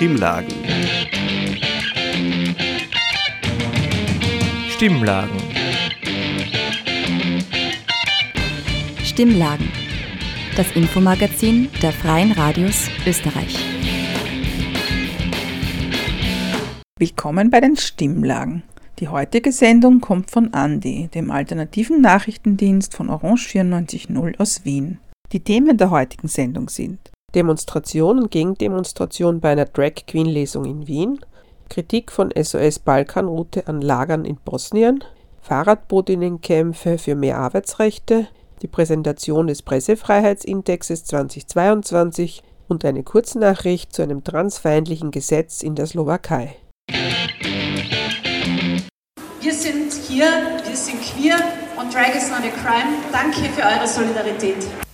Stimmlagen. 0.00 0.54
Stimmlagen. 4.70 5.36
Stimmlagen. 9.04 9.68
Das 10.56 10.72
Infomagazin 10.72 11.68
der 11.82 11.92
Freien 11.92 12.32
Radios 12.32 12.88
Österreich. 13.06 13.58
Willkommen 16.98 17.50
bei 17.50 17.60
den 17.60 17.76
Stimmlagen. 17.76 18.62
Die 19.00 19.08
heutige 19.08 19.52
Sendung 19.52 20.00
kommt 20.00 20.30
von 20.30 20.54
Andi, 20.54 21.08
dem 21.08 21.30
alternativen 21.30 22.00
Nachrichtendienst 22.00 22.96
von 22.96 23.10
Orange 23.10 23.50
94.0 23.50 24.38
aus 24.38 24.64
Wien. 24.64 24.98
Die 25.32 25.40
Themen 25.40 25.76
der 25.76 25.90
heutigen 25.90 26.28
Sendung 26.28 26.70
sind 26.70 27.09
Demonstration 27.34 28.18
und 28.18 28.30
Gegendemonstration 28.30 29.40
bei 29.40 29.50
einer 29.50 29.66
Drag 29.66 30.06
Queen 30.06 30.26
Lesung 30.26 30.64
in 30.64 30.86
Wien, 30.86 31.20
Kritik 31.68 32.10
von 32.10 32.32
SOS 32.36 32.80
Balkanroute 32.80 33.68
an 33.68 33.80
Lagern 33.80 34.24
in 34.24 34.36
Bosnien, 34.36 35.04
Fahrradbotinnenkämpfe 35.40 36.98
für 36.98 37.14
mehr 37.14 37.38
Arbeitsrechte, 37.38 38.26
die 38.62 38.68
Präsentation 38.68 39.46
des 39.46 39.62
Pressefreiheitsindexes 39.62 41.04
2022 41.04 42.42
und 42.68 42.84
eine 42.84 43.02
Kurznachricht 43.02 43.92
zu 43.94 44.02
einem 44.02 44.22
transfeindlichen 44.22 45.10
Gesetz 45.10 45.62
in 45.62 45.74
der 45.74 45.86
Slowakei. 45.86 46.56
Wir 49.40 49.54
sind 49.54 49.92
hier, 49.92 50.26
wir 50.64 50.76
sind 50.76 51.00
queer 51.00 51.36
und 51.78 51.94
Drag 51.94 52.14
is 52.14 52.28
not 52.28 52.40
a 52.40 52.50
crime. 52.50 52.98
Danke 53.10 53.48
für 53.50 53.62
eure 53.62 53.86
Solidarität. 53.86 54.89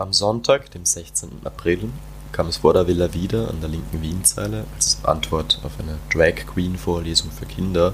Am 0.00 0.14
Sonntag, 0.14 0.70
dem 0.70 0.86
16. 0.86 1.28
April, 1.44 1.90
kam 2.32 2.46
es 2.48 2.56
vor 2.56 2.72
der 2.72 2.86
Villa 2.86 3.12
wieder 3.12 3.50
an 3.50 3.60
der 3.60 3.68
linken 3.68 4.00
Wienzeile 4.00 4.64
als 4.74 4.96
Antwort 5.04 5.60
auf 5.62 5.72
eine 5.78 5.98
Drag 6.10 6.46
Queen 6.46 6.78
Vorlesung 6.78 7.30
für 7.30 7.44
Kinder 7.44 7.92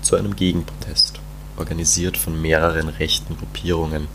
zu 0.00 0.16
einem 0.16 0.34
Gegenprotest, 0.34 1.20
organisiert 1.58 2.16
von 2.16 2.40
mehreren 2.40 2.88
rechten 2.88 3.36
Gruppierungen. 3.36 4.08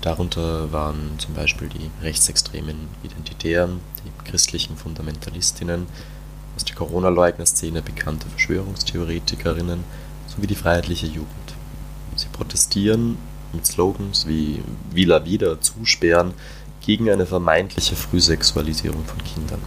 Darunter 0.00 0.72
waren 0.72 1.18
zum 1.18 1.34
Beispiel 1.34 1.68
die 1.68 1.90
rechtsextremen 2.02 2.88
Identitären, 3.02 3.80
die 4.02 4.30
christlichen 4.30 4.78
Fundamentalistinnen, 4.78 5.86
aus 6.56 6.64
der 6.64 6.74
Corona-Leugner-Szene 6.74 7.82
bekannte 7.82 8.26
Verschwörungstheoretikerinnen 8.28 9.84
sowie 10.26 10.46
die 10.46 10.54
Freiheitliche 10.54 11.06
Jugend. 11.06 11.54
Sie 12.16 12.28
protestieren 12.32 13.18
mit 13.52 13.66
Slogans 13.66 14.26
wie 14.26 14.62
Vila 14.90 15.26
wieder 15.26 15.60
zusperren 15.60 16.32
gegen 16.84 17.08
eine 17.10 17.26
vermeintliche 17.26 17.96
Frühsexualisierung 17.96 19.04
von 19.04 19.18
Kindern. 19.22 19.62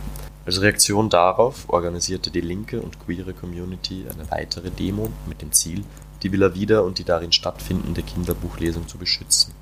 Als 0.45 0.61
Reaktion 0.61 1.09
darauf 1.09 1.69
organisierte 1.69 2.30
die 2.30 2.41
linke 2.41 2.81
und 2.81 2.99
queere 2.99 3.33
Community 3.33 4.05
eine 4.07 4.30
weitere 4.30 4.69
Demo 4.69 5.09
mit 5.27 5.41
dem 5.41 5.52
Ziel, 5.52 5.83
die 6.22 6.31
Villa 6.31 6.53
Vida 6.53 6.81
und 6.81 6.99
die 6.99 7.03
darin 7.03 7.31
stattfindende 7.31 8.03
Kinderbuchlesung 8.03 8.88
zu 8.88 8.97
beschützen. 8.97 9.53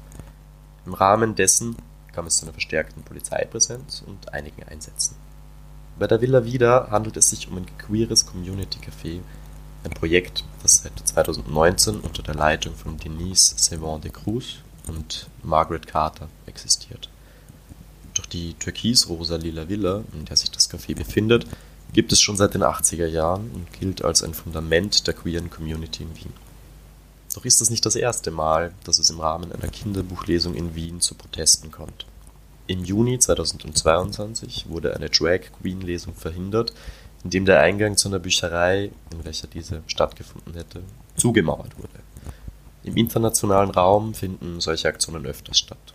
Im 0.86 0.94
Rahmen 0.94 1.36
dessen 1.36 1.78
kam 2.12 2.28
es 2.28 2.38
zu 2.38 2.46
einer 2.46 2.54
verstärkten 2.54 3.04
Polizeipräsenz 3.04 4.04
und 4.06 4.34
einigen 4.34 4.64
Einsätzen. 4.64 5.16
Bei 5.98 6.08
der 6.08 6.22
Villa 6.22 6.44
Vida 6.44 6.88
handelt 6.90 7.18
es 7.18 7.30
sich 7.30 7.48
um 7.48 7.58
ein 7.58 7.78
queeres 7.78 8.26
Community 8.26 8.80
Café 8.80 9.22
ein 9.84 9.92
Projekt, 9.92 10.44
das 10.62 10.78
seit 10.78 10.98
2019 11.08 12.00
unter 12.00 12.24
der 12.24 12.36
Leitung 12.36 12.74
von 12.76 12.98
Denise 12.98 13.56
Sevon 13.58 14.02
de 14.02 14.12
Cruz 14.12 14.60
und 14.88 15.30
Margaret 15.44 15.88
Carter 15.88 16.30
existiert. 16.46 17.10
Die 18.34 18.56
türkis-rosa 18.56 19.36
Lila 19.36 19.70
Villa, 19.70 20.04
in 20.14 20.26
der 20.26 20.36
sich 20.36 20.50
das 20.50 20.70
Café 20.70 20.96
befindet, 20.96 21.46
gibt 21.94 22.12
es 22.12 22.20
schon 22.20 22.36
seit 22.36 22.56
den 22.56 22.64
80er 22.64 23.06
Jahren 23.06 23.52
und 23.54 23.72
gilt 23.80 24.04
als 24.04 24.24
ein 24.24 24.34
Fundament 24.34 25.06
der 25.06 25.14
queeren 25.14 25.52
Community 25.52 26.02
in 26.02 26.16
Wien. 26.16 26.34
Doch 27.36 27.46
ist 27.46 27.62
das 27.62 27.70
nicht 27.70 27.86
das 27.86 27.96
erste 27.96 28.32
Mal, 28.32 28.74
dass 28.84 28.98
es 28.98 29.12
im 29.12 29.20
Rahmen 29.20 29.52
einer 29.52 29.68
Kinderbuchlesung 29.68 30.56
in 30.56 30.74
Wien 30.74 31.00
zu 31.00 31.14
Protesten 31.14 31.72
kommt. 31.72 32.08
Im 32.66 32.84
Juni 32.84 33.20
2022 33.20 34.70
wurde 34.70 34.96
eine 34.96 35.10
Drag 35.10 35.42
Queen 35.62 35.82
Lesung 35.82 36.16
verhindert, 36.16 36.74
in 37.24 37.30
dem 37.30 37.46
der 37.46 37.62
Eingang 37.62 37.98
zu 37.98 38.08
einer 38.08 38.20
Bücherei, 38.20 38.92
in 39.12 39.26
welcher 39.26 39.48
diese 39.48 39.84
stattgefunden 39.86 40.56
hätte, 40.56 40.82
zugemauert 41.16 41.78
wurde. 41.78 42.00
Im 42.84 42.98
internationalen 42.98 43.70
Raum 43.70 44.16
finden 44.16 44.60
solche 44.60 44.88
Aktionen 44.88 45.26
öfters 45.26 45.60
statt. 45.60 45.94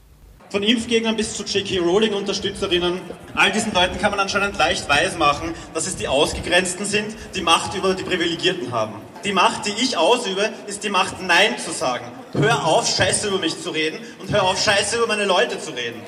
Von 0.50 0.62
Impfgegnern 0.62 1.14
bis 1.14 1.34
zu 1.34 1.44
J.K. 1.44 1.78
Rowling-Unterstützerinnen, 1.80 3.02
all 3.34 3.52
diesen 3.52 3.74
Leuten 3.74 3.98
kann 3.98 4.12
man 4.12 4.20
anscheinend 4.20 4.56
leicht 4.56 4.88
weismachen, 4.88 5.52
dass 5.74 5.86
es 5.86 5.96
die 5.96 6.08
Ausgegrenzten 6.08 6.86
sind, 6.86 7.14
die 7.34 7.42
Macht 7.42 7.74
über 7.74 7.94
die 7.94 8.02
Privilegierten 8.02 8.72
haben. 8.72 8.94
Die 9.24 9.32
Macht, 9.32 9.66
die 9.66 9.72
ich 9.72 9.98
ausübe, 9.98 10.48
ist 10.66 10.82
die 10.84 10.88
Macht, 10.88 11.20
Nein 11.20 11.58
zu 11.58 11.70
sagen. 11.70 12.06
Hör 12.32 12.64
auf, 12.64 12.88
Scheiße 12.88 13.28
über 13.28 13.38
mich 13.38 13.60
zu 13.60 13.68
reden 13.70 13.98
und 14.20 14.32
hör 14.32 14.44
auf, 14.44 14.58
Scheiße 14.62 14.96
über 14.96 15.06
meine 15.06 15.26
Leute 15.26 15.60
zu 15.60 15.72
reden. 15.72 16.00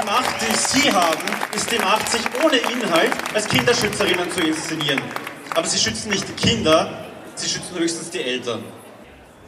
Die 0.00 0.06
Macht, 0.06 0.34
die 0.40 0.54
Sie 0.54 0.92
haben, 0.92 1.22
ist 1.56 1.72
die 1.72 1.78
Macht, 1.78 2.12
sich 2.12 2.22
ohne 2.44 2.58
Inhalt 2.58 3.10
als 3.34 3.48
Kinderschützerinnen 3.48 4.30
zu 4.30 4.40
inszenieren. 4.40 5.00
Aber 5.56 5.66
Sie 5.66 5.78
schützen 5.78 6.10
nicht 6.10 6.28
die 6.28 6.48
Kinder, 6.48 7.06
Sie 7.34 7.48
schützen 7.48 7.76
höchstens 7.76 8.10
die 8.10 8.20
Eltern. 8.20 8.62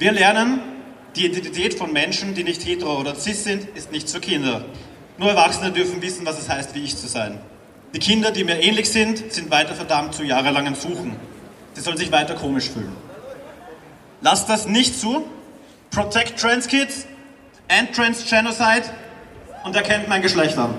Wir 0.01 0.11
lernen, 0.11 0.74
die 1.17 1.27
Identität 1.27 1.75
von 1.75 1.93
Menschen, 1.93 2.35
die 2.35 2.45
nicht 2.45 2.65
hetero 2.65 2.99
oder 2.99 3.15
cis 3.15 3.45
sind, 3.45 3.69
ist 3.77 3.93
nichts 3.93 4.13
für 4.13 4.21
Kinder. 4.21 4.65
Nur 5.17 5.31
Erwachsene 5.31 5.71
dürfen 5.71 6.03
wissen, 6.03 6.27
was 6.27 6.41
es 6.41 6.49
heißt, 6.49 6.75
wie 6.75 6.83
ich 6.83 6.97
zu 6.97 7.07
sein. 7.07 7.39
Die 7.95 8.01
Kinder, 8.01 8.33
die 8.33 8.43
mir 8.43 8.61
ähnlich 8.61 8.91
sind, 8.91 9.33
sind 9.33 9.51
weiter 9.51 9.75
verdammt 9.75 10.15
zu 10.15 10.25
jahrelangem 10.25 10.75
Suchen. 10.75 11.15
Sie 11.75 11.81
sollen 11.81 11.97
sich 11.97 12.11
weiter 12.11 12.35
komisch 12.35 12.69
fühlen. 12.71 12.93
Lasst 14.21 14.49
das 14.49 14.67
nicht 14.67 14.99
zu. 14.99 15.25
Protect 15.91 16.41
Trans 16.41 16.67
Kids. 16.67 17.07
End 17.69 17.95
Trans 17.95 18.29
Genocide 18.29 18.91
und 19.65 19.77
erkennt 19.77 20.09
mein 20.09 20.23
Geschlecht 20.23 20.59
an. 20.59 20.75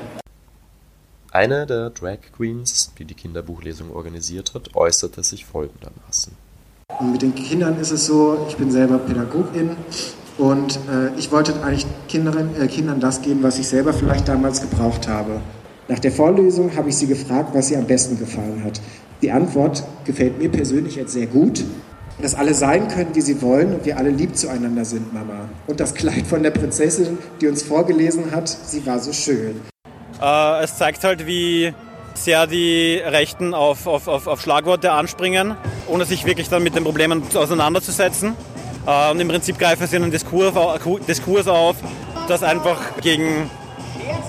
Eine 1.32 1.66
der 1.66 1.90
Drag 1.90 2.18
Queens, 2.36 2.94
die 2.98 3.06
die 3.06 3.14
Kinderbuchlesung 3.14 3.92
organisiert 3.92 4.54
hat, 4.54 4.76
äußerte 4.76 5.24
sich 5.24 5.46
folgendermaßen. 5.46 6.34
Und 7.00 7.12
mit 7.12 7.22
den 7.22 7.34
Kindern 7.34 7.80
ist 7.80 7.92
es 7.92 8.06
so, 8.06 8.46
ich 8.50 8.56
bin 8.56 8.72
selber 8.72 9.00
Pädagogin 9.00 9.76
und 10.38 10.78
äh, 10.92 11.18
ich 11.18 11.32
wollte 11.32 11.54
eigentlich 11.64 11.86
Kindern, 12.08 12.50
äh, 12.60 12.68
Kindern 12.68 13.00
das 13.00 13.22
geben, 13.22 13.44
was 13.44 13.60
ich 13.60 13.68
selber 13.68 13.94
vielleicht 13.94 14.28
damals 14.28 14.62
gebraucht 14.62 15.08
habe. 15.08 15.42
Nach 15.88 16.00
der 16.00 16.12
Vorlesung 16.12 16.76
habe 16.76 16.90
ich 16.90 16.98
sie 16.98 17.08
gefragt, 17.08 17.50
was 17.54 17.72
ihr 17.72 17.78
am 17.78 17.86
besten 17.86 18.18
gefallen 18.18 18.64
hat. 18.64 18.82
Die 19.22 19.32
Antwort 19.32 19.84
gefällt 20.04 20.40
mir 20.40 20.50
persönlich 20.50 20.96
jetzt 20.96 21.14
sehr 21.14 21.28
gut 21.28 21.64
dass 22.22 22.36
alle 22.36 22.54
sein 22.54 22.88
können, 22.88 23.14
wie 23.14 23.22
sie 23.22 23.42
wollen 23.42 23.74
und 23.74 23.86
wir 23.86 23.98
alle 23.98 24.10
lieb 24.10 24.36
zueinander 24.36 24.86
sind, 24.86 25.14
Mama. 25.14 25.50
Und 25.68 25.80
das 25.80 25.94
Kleid 25.94 26.26
von 26.26 26.44
der 26.44 26.52
Prinzessin, 26.52 27.18
die 27.42 27.48
uns 27.48 27.64
vorgelesen 27.64 28.32
hat, 28.32 28.48
sie 28.48 28.86
war 28.86 29.00
so 29.00 29.12
schön. 29.12 29.62
Äh, 30.22 30.64
es 30.64 30.78
zeigt 30.78 31.04
halt, 31.04 31.28
wie 31.28 31.74
sehr 32.14 32.48
die 32.48 33.02
Rechten 33.06 33.54
auf, 33.54 33.88
auf, 33.88 34.08
auf, 34.08 34.28
auf, 34.28 34.42
Schlagworte 34.42 34.92
anspringen, 34.92 35.56
ohne 35.88 36.06
sich 36.06 36.26
wirklich 36.26 36.48
dann 36.48 36.64
mit 36.64 36.76
den 36.76 36.86
Problemen 36.86 37.22
auseinanderzusetzen. 37.36 38.34
Und 38.86 39.20
im 39.20 39.28
Prinzip 39.28 39.58
greifen 39.58 39.88
sie 39.88 39.96
einen 39.96 40.12
Diskurs, 40.12 40.54
Diskurs 41.08 41.48
auf, 41.48 41.76
das 42.28 42.44
einfach 42.44 42.78
gegen, 43.02 43.50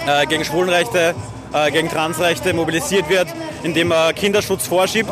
äh, 0.07 0.27
gegen 0.27 0.45
Schwulenrechte, 0.45 1.15
äh, 1.53 1.71
gegen 1.71 1.89
Transrechte 1.89 2.55
mobilisiert 2.55 3.09
wird, 3.09 3.29
indem 3.63 3.93
er 3.93 4.13
Kinderschutz 4.15 4.67
vorschiebt. 4.67 5.11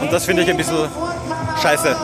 Und 0.00 0.12
das 0.12 0.24
finde 0.24 0.42
ich 0.42 0.50
ein 0.50 0.56
bisschen 0.56 0.88
scheiße, 1.62 1.96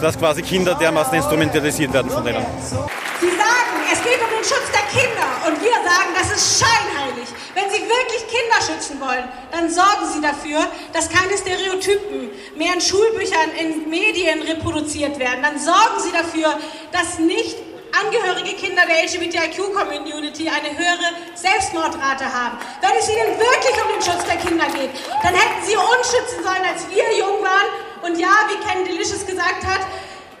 dass 0.00 0.18
quasi 0.18 0.42
Kinder 0.42 0.74
dermaßen 0.74 1.14
instrumentalisiert 1.14 1.92
werden 1.92 2.10
von 2.10 2.24
denen. 2.24 2.44
Sie 2.60 3.26
sagen, 3.26 3.82
es 3.92 4.02
geht 4.02 4.20
um 4.20 4.27
den 4.38 4.44
Schutz 4.44 4.70
der 4.70 4.86
Kinder 4.94 5.28
und 5.46 5.60
wir 5.60 5.72
sagen, 5.72 6.14
das 6.14 6.30
ist 6.30 6.62
scheinheilig. 6.62 7.28
Wenn 7.54 7.70
Sie 7.70 7.82
wirklich 7.82 8.22
Kinder 8.30 8.60
schützen 8.62 9.00
wollen, 9.00 9.26
dann 9.50 9.68
sorgen 9.68 10.06
Sie 10.14 10.20
dafür, 10.20 10.64
dass 10.92 11.08
keine 11.08 11.36
Stereotypen 11.36 12.30
mehr 12.56 12.74
in 12.74 12.80
Schulbüchern, 12.80 13.50
in 13.58 13.90
Medien 13.90 14.42
reproduziert 14.42 15.18
werden. 15.18 15.42
Dann 15.42 15.58
sorgen 15.58 15.98
Sie 15.98 16.12
dafür, 16.12 16.54
dass 16.92 17.18
nicht 17.18 17.56
angehörige 17.98 18.54
Kinder 18.54 18.82
der 18.86 19.02
LGBTIQ-Community 19.04 20.48
eine 20.48 20.70
höhere 20.76 21.08
Selbstmordrate 21.34 22.26
haben. 22.30 22.58
Wenn 22.80 22.94
es 22.98 23.08
Ihnen 23.08 23.34
wirklich 23.38 23.74
um 23.82 23.90
den 23.90 24.02
Schutz 24.02 24.24
der 24.24 24.36
Kinder 24.36 24.66
geht, 24.66 24.90
dann 25.22 25.34
hätten 25.34 25.66
Sie 25.66 25.74
uns 25.74 26.06
schützen 26.06 26.44
sollen, 26.44 26.62
als 26.62 26.86
wir 26.90 27.10
jung 27.18 27.42
waren 27.42 27.68
und 28.02 28.18
ja, 28.20 28.46
wie 28.46 28.60
Ken 28.62 28.84
Delicious 28.84 29.26
gesagt 29.26 29.64
hat, 29.66 29.82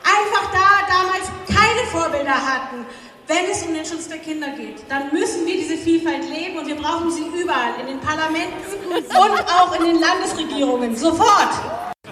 einfach 0.04 0.52
da 0.52 0.86
damals 0.86 1.26
keine 1.48 1.86
Vorbilder 1.90 2.34
hatten. 2.34 2.86
Wenn 3.28 3.50
es 3.50 3.62
um 3.62 3.74
den 3.74 3.84
Schutz 3.84 4.08
der 4.08 4.18
Kinder 4.18 4.48
geht, 4.56 4.76
dann 4.88 5.12
müssen 5.12 5.46
wir 5.46 5.54
diese 5.54 5.76
Vielfalt 5.76 6.28
leben 6.28 6.58
und 6.58 6.66
wir 6.66 6.76
brauchen 6.76 7.10
sie 7.10 7.26
überall, 7.40 7.78
in 7.80 7.86
den 7.86 8.00
Parlamenten 8.00 8.56
und 8.90 9.44
auch 9.46 9.78
in 9.78 9.84
den 9.84 10.00
Landesregierungen, 10.00 10.96
sofort. 10.96 11.50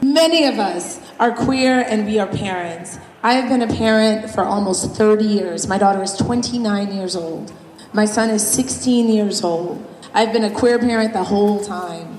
Many 0.03 0.47
of 0.47 0.59
us 0.59 1.01
are 1.19 1.33
queer 1.33 1.87
and 1.91 2.07
we 2.07 2.21
are 2.21 2.29
parents. 2.29 2.99
I 3.25 3.33
have 3.33 3.49
been 3.49 3.63
a 3.63 3.67
parent 3.67 4.31
for 4.31 4.45
almost 4.45 4.95
30 4.95 5.25
years. 5.25 5.67
My 5.67 5.79
daughter 5.79 6.03
is 6.03 6.15
29 6.17 6.93
years 6.93 7.17
old. 7.17 7.51
My 7.93 8.07
son 8.07 8.31
is 8.31 8.43
16 8.43 9.09
years 9.09 9.43
old. 9.43 9.83
I've 10.15 10.33
been 10.33 10.45
a 10.45 10.51
queer 10.51 10.79
parent 10.79 11.15
the 11.15 11.25
whole 11.25 11.65
time. 11.65 12.17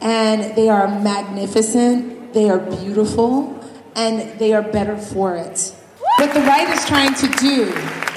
and 0.00 0.54
they 0.54 0.68
are 0.68 0.88
magnificent, 1.00 2.32
they 2.32 2.48
are 2.48 2.58
beautiful, 2.58 3.58
and 3.96 4.38
they 4.38 4.52
are 4.52 4.62
better 4.62 4.96
for 4.96 5.36
it. 5.36 5.74
What 6.18 6.34
the 6.34 6.40
right 6.40 6.68
is 6.68 6.84
trying 6.86 7.14
to 7.14 7.28
do 7.38 8.07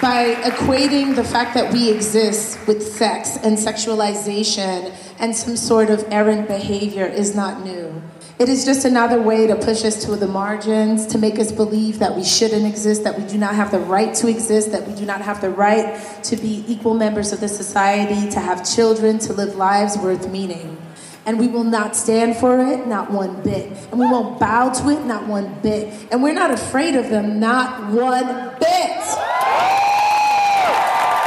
by 0.00 0.34
equating 0.36 1.14
the 1.14 1.24
fact 1.24 1.52
that 1.54 1.70
we 1.72 1.90
exist 1.90 2.58
with 2.66 2.82
sex 2.82 3.36
and 3.36 3.58
sexualization 3.58 4.94
and 5.18 5.36
some 5.36 5.56
sort 5.56 5.90
of 5.90 6.02
errant 6.10 6.48
behavior 6.48 7.04
is 7.04 7.36
not 7.36 7.62
new. 7.62 8.00
It 8.38 8.48
is 8.48 8.64
just 8.64 8.86
another 8.86 9.20
way 9.20 9.46
to 9.46 9.56
push 9.56 9.84
us 9.84 10.02
to 10.06 10.16
the 10.16 10.26
margins, 10.26 11.06
to 11.08 11.18
make 11.18 11.38
us 11.38 11.52
believe 11.52 11.98
that 11.98 12.16
we 12.16 12.24
shouldn't 12.24 12.64
exist, 12.64 13.04
that 13.04 13.18
we 13.18 13.26
do 13.26 13.36
not 13.36 13.54
have 13.54 13.70
the 13.70 13.78
right 13.78 14.14
to 14.14 14.28
exist, 14.28 14.72
that 14.72 14.88
we 14.88 14.94
do 14.94 15.04
not 15.04 15.20
have 15.20 15.42
the 15.42 15.50
right 15.50 16.02
to 16.22 16.36
be 16.36 16.64
equal 16.66 16.94
members 16.94 17.34
of 17.34 17.40
the 17.40 17.48
society, 17.48 18.30
to 18.30 18.40
have 18.40 18.64
children, 18.64 19.18
to 19.18 19.34
live 19.34 19.56
lives 19.56 19.98
worth 19.98 20.30
meaning. 20.30 20.80
And 21.26 21.38
we 21.38 21.48
will 21.48 21.64
not 21.64 21.94
stand 21.94 22.38
for 22.38 22.58
it, 22.58 22.86
not 22.86 23.10
one 23.10 23.42
bit. 23.42 23.70
And 23.90 24.00
we 24.00 24.06
won't 24.06 24.40
bow 24.40 24.70
to 24.70 24.88
it, 24.88 25.04
not 25.04 25.26
one 25.26 25.60
bit. 25.60 25.92
And 26.10 26.22
we're 26.22 26.32
not 26.32 26.50
afraid 26.50 26.94
of 26.94 27.10
them, 27.10 27.38
not 27.38 27.92
one 27.92 28.56
bit. 28.58 28.69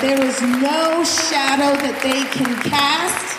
There 0.03 0.19
is 0.19 0.41
no 0.41 1.05
shadow 1.05 1.77
that 1.79 1.95
they 2.01 2.25
can 2.35 2.53
cast 2.69 3.38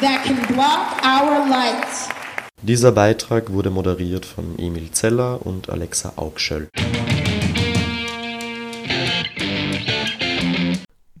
that 0.00 0.24
can 0.24 0.38
block 0.46 1.04
our 1.04 1.46
light. 1.46 1.84
Dieser 2.62 2.92
Beitrag 2.92 3.52
wurde 3.52 3.68
moderiert 3.68 4.24
von 4.24 4.58
Emil 4.58 4.90
Zeller 4.92 5.44
und 5.44 5.68
Alexa 5.68 6.14
Augschöll. 6.16 6.70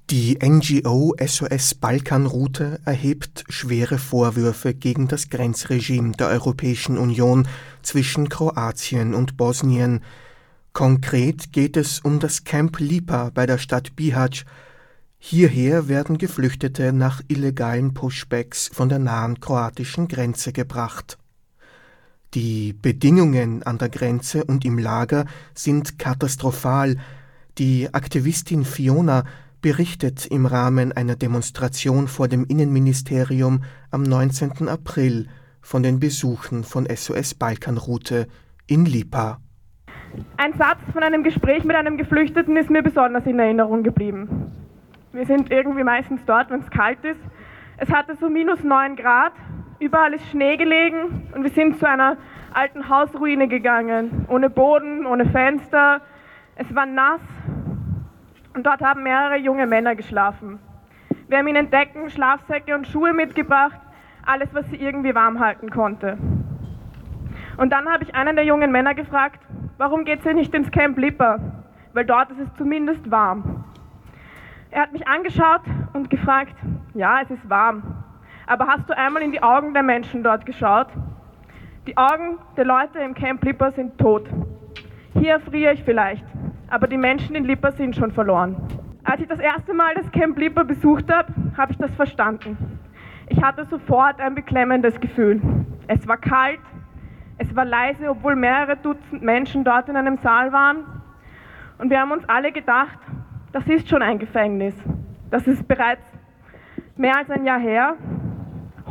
Die 0.08 0.38
NGO 0.42 1.14
SOS 1.22 1.74
Balkanroute 1.74 2.80
erhebt 2.86 3.44
schwere 3.50 3.98
Vorwürfe 3.98 4.72
gegen 4.72 5.06
das 5.06 5.28
Grenzregime 5.28 6.12
der 6.12 6.28
Europäischen 6.28 6.96
Union 6.96 7.46
zwischen 7.82 8.30
Kroatien 8.30 9.12
und 9.12 9.36
Bosnien. 9.36 10.00
Konkret 10.72 11.52
geht 11.52 11.76
es 11.76 12.00
um 12.00 12.20
das 12.20 12.44
Camp 12.44 12.78
Lipa 12.78 13.30
bei 13.34 13.44
der 13.44 13.58
Stadt 13.58 13.94
Bihać. 13.94 14.46
Hierher 15.24 15.86
werden 15.86 16.18
Geflüchtete 16.18 16.92
nach 16.92 17.22
illegalen 17.28 17.94
Pushbacks 17.94 18.68
von 18.74 18.88
der 18.88 18.98
nahen 18.98 19.38
kroatischen 19.38 20.08
Grenze 20.08 20.52
gebracht. 20.52 21.16
Die 22.34 22.72
Bedingungen 22.72 23.62
an 23.62 23.78
der 23.78 23.88
Grenze 23.88 24.44
und 24.44 24.64
im 24.64 24.78
Lager 24.78 25.26
sind 25.54 25.96
katastrophal. 25.96 26.96
Die 27.58 27.94
Aktivistin 27.94 28.64
Fiona 28.64 29.22
berichtet 29.62 30.26
im 30.26 30.44
Rahmen 30.44 30.90
einer 30.90 31.14
Demonstration 31.14 32.08
vor 32.08 32.26
dem 32.26 32.44
Innenministerium 32.44 33.62
am 33.92 34.02
19. 34.02 34.68
April 34.68 35.28
von 35.60 35.84
den 35.84 36.00
Besuchen 36.00 36.64
von 36.64 36.88
SOS 36.92 37.34
Balkanroute 37.34 38.26
in 38.66 38.86
Lipa. 38.86 39.40
Ein 40.36 40.52
Satz 40.58 40.80
von 40.92 41.04
einem 41.04 41.22
Gespräch 41.22 41.62
mit 41.62 41.76
einem 41.76 41.96
Geflüchteten 41.96 42.56
ist 42.56 42.70
mir 42.70 42.82
besonders 42.82 43.24
in 43.24 43.38
Erinnerung 43.38 43.84
geblieben. 43.84 44.41
Wir 45.12 45.26
sind 45.26 45.50
irgendwie 45.50 45.84
meistens 45.84 46.24
dort, 46.24 46.50
wenn 46.50 46.60
es 46.60 46.70
kalt 46.70 47.04
ist. 47.04 47.20
Es 47.76 47.90
hatte 47.90 48.14
so 48.16 48.28
minus 48.28 48.62
9 48.62 48.96
Grad 48.96 49.32
Überall 49.82 50.14
ist 50.14 50.24
Schnee 50.30 50.56
gelegen 50.56 51.28
und 51.34 51.42
wir 51.42 51.50
sind 51.50 51.80
zu 51.80 51.88
einer 51.88 52.16
alten 52.54 52.88
Hausruine 52.88 53.48
gegangen. 53.48 54.26
Ohne 54.28 54.48
Boden, 54.48 55.06
ohne 55.06 55.26
Fenster. 55.26 56.00
Es 56.54 56.72
war 56.72 56.86
nass 56.86 57.20
und 58.54 58.64
dort 58.64 58.80
haben 58.80 59.02
mehrere 59.02 59.38
junge 59.38 59.66
Männer 59.66 59.96
geschlafen. 59.96 60.60
Wir 61.26 61.38
haben 61.38 61.48
ihnen 61.48 61.68
Decken, 61.68 62.10
Schlafsäcke 62.10 62.76
und 62.76 62.86
Schuhe 62.86 63.12
mitgebracht. 63.12 63.80
Alles, 64.24 64.54
was 64.54 64.70
sie 64.70 64.76
irgendwie 64.76 65.16
warm 65.16 65.40
halten 65.40 65.68
konnte. 65.68 66.16
Und 67.56 67.70
dann 67.72 67.88
habe 67.88 68.04
ich 68.04 68.14
einen 68.14 68.36
der 68.36 68.44
jungen 68.44 68.70
Männer 68.70 68.94
gefragt, 68.94 69.40
warum 69.78 70.04
geht 70.04 70.22
sie 70.22 70.32
nicht 70.32 70.54
ins 70.54 70.70
Camp 70.70 70.96
Lipper? 70.96 71.40
Weil 71.92 72.04
dort 72.04 72.30
ist 72.30 72.38
es 72.38 72.54
zumindest 72.54 73.10
warm. 73.10 73.61
Er 74.72 74.80
hat 74.80 74.92
mich 74.94 75.06
angeschaut 75.06 75.60
und 75.92 76.08
gefragt, 76.08 76.54
ja, 76.94 77.20
es 77.20 77.30
ist 77.30 77.50
warm. 77.50 77.82
Aber 78.46 78.66
hast 78.66 78.88
du 78.88 78.96
einmal 78.96 79.20
in 79.20 79.30
die 79.30 79.42
Augen 79.42 79.74
der 79.74 79.82
Menschen 79.82 80.22
dort 80.22 80.46
geschaut? 80.46 80.86
Die 81.86 81.94
Augen 81.98 82.38
der 82.56 82.64
Leute 82.64 82.98
im 83.00 83.12
Camp 83.12 83.44
Lipper 83.44 83.70
sind 83.72 83.98
tot. 83.98 84.30
Hier 85.12 85.40
friere 85.40 85.74
ich 85.74 85.84
vielleicht, 85.84 86.24
aber 86.70 86.86
die 86.86 86.96
Menschen 86.96 87.36
in 87.36 87.44
Lipper 87.44 87.72
sind 87.72 87.94
schon 87.94 88.12
verloren. 88.12 88.56
Als 89.04 89.20
ich 89.20 89.28
das 89.28 89.40
erste 89.40 89.74
Mal 89.74 89.92
das 89.94 90.10
Camp 90.10 90.38
Lipper 90.38 90.64
besucht 90.64 91.12
habe, 91.12 91.30
habe 91.54 91.72
ich 91.72 91.76
das 91.76 91.94
verstanden. 91.94 92.56
Ich 93.28 93.42
hatte 93.42 93.66
sofort 93.66 94.22
ein 94.22 94.34
beklemmendes 94.34 94.98
Gefühl. 95.00 95.42
Es 95.86 96.08
war 96.08 96.16
kalt, 96.16 96.60
es 97.36 97.54
war 97.54 97.66
leise, 97.66 98.08
obwohl 98.08 98.36
mehrere 98.36 98.78
Dutzend 98.78 99.20
Menschen 99.20 99.64
dort 99.64 99.90
in 99.90 99.98
einem 99.98 100.16
Saal 100.22 100.50
waren. 100.50 100.78
Und 101.76 101.90
wir 101.90 102.00
haben 102.00 102.12
uns 102.12 102.26
alle 102.26 102.52
gedacht, 102.52 102.98
das 103.52 103.66
ist 103.66 103.88
schon 103.88 104.02
ein 104.02 104.18
Gefängnis. 104.18 104.74
Das 105.30 105.46
ist 105.46 105.66
bereits 105.68 106.04
mehr 106.96 107.16
als 107.16 107.30
ein 107.30 107.44
Jahr 107.44 107.60
her 107.60 107.96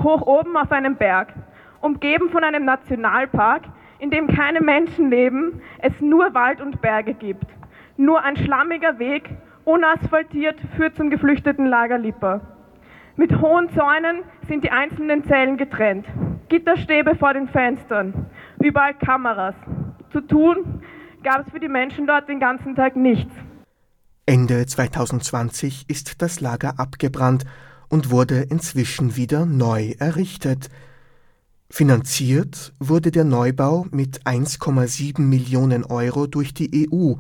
hoch 0.03 0.21
oben 0.21 0.57
auf 0.57 0.71
einem 0.71 0.95
Berg, 0.95 1.33
umgeben 1.81 2.29
von 2.29 2.43
einem 2.43 2.65
Nationalpark, 2.65 3.63
in 3.99 4.09
dem 4.09 4.27
keine 4.27 4.61
Menschen 4.61 5.09
leben, 5.09 5.61
es 5.79 5.99
nur 6.01 6.33
Wald 6.33 6.61
und 6.61 6.81
Berge 6.81 7.13
gibt. 7.13 7.45
Nur 7.97 8.23
ein 8.23 8.35
schlammiger 8.35 8.97
Weg, 8.99 9.29
unasphaltiert, 9.63 10.59
führt 10.75 10.95
zum 10.95 11.09
geflüchteten 11.09 11.67
Lager 11.67 11.97
Lipper. 11.97 12.41
Mit 13.15 13.39
hohen 13.41 13.69
Zäunen 13.69 14.23
sind 14.47 14.63
die 14.63 14.71
einzelnen 14.71 15.23
Zellen 15.25 15.57
getrennt. 15.57 16.07
Gitterstäbe 16.49 17.15
vor 17.15 17.33
den 17.33 17.47
Fenstern, 17.47 18.25
überall 18.59 18.93
Kameras. 18.95 19.55
Zu 20.09 20.21
tun 20.21 20.81
gab 21.23 21.45
es 21.45 21.51
für 21.51 21.59
die 21.59 21.67
Menschen 21.67 22.07
dort 22.07 22.27
den 22.27 22.39
ganzen 22.39 22.75
Tag 22.75 22.95
nichts. 22.95 23.33
Ende 24.25 24.65
2020 24.65 25.85
ist 25.87 26.21
das 26.21 26.41
Lager 26.41 26.79
abgebrannt 26.79 27.45
und 27.89 28.11
wurde 28.11 28.41
inzwischen 28.41 29.15
wieder 29.15 29.45
neu 29.45 29.95
errichtet. 29.97 30.69
Finanziert 31.69 32.73
wurde 32.79 33.11
der 33.11 33.23
Neubau 33.23 33.87
mit 33.91 34.23
1,7 34.23 35.21
Millionen 35.21 35.83
Euro 35.83 36.27
durch 36.27 36.53
die 36.53 36.89
EU. 36.91 37.15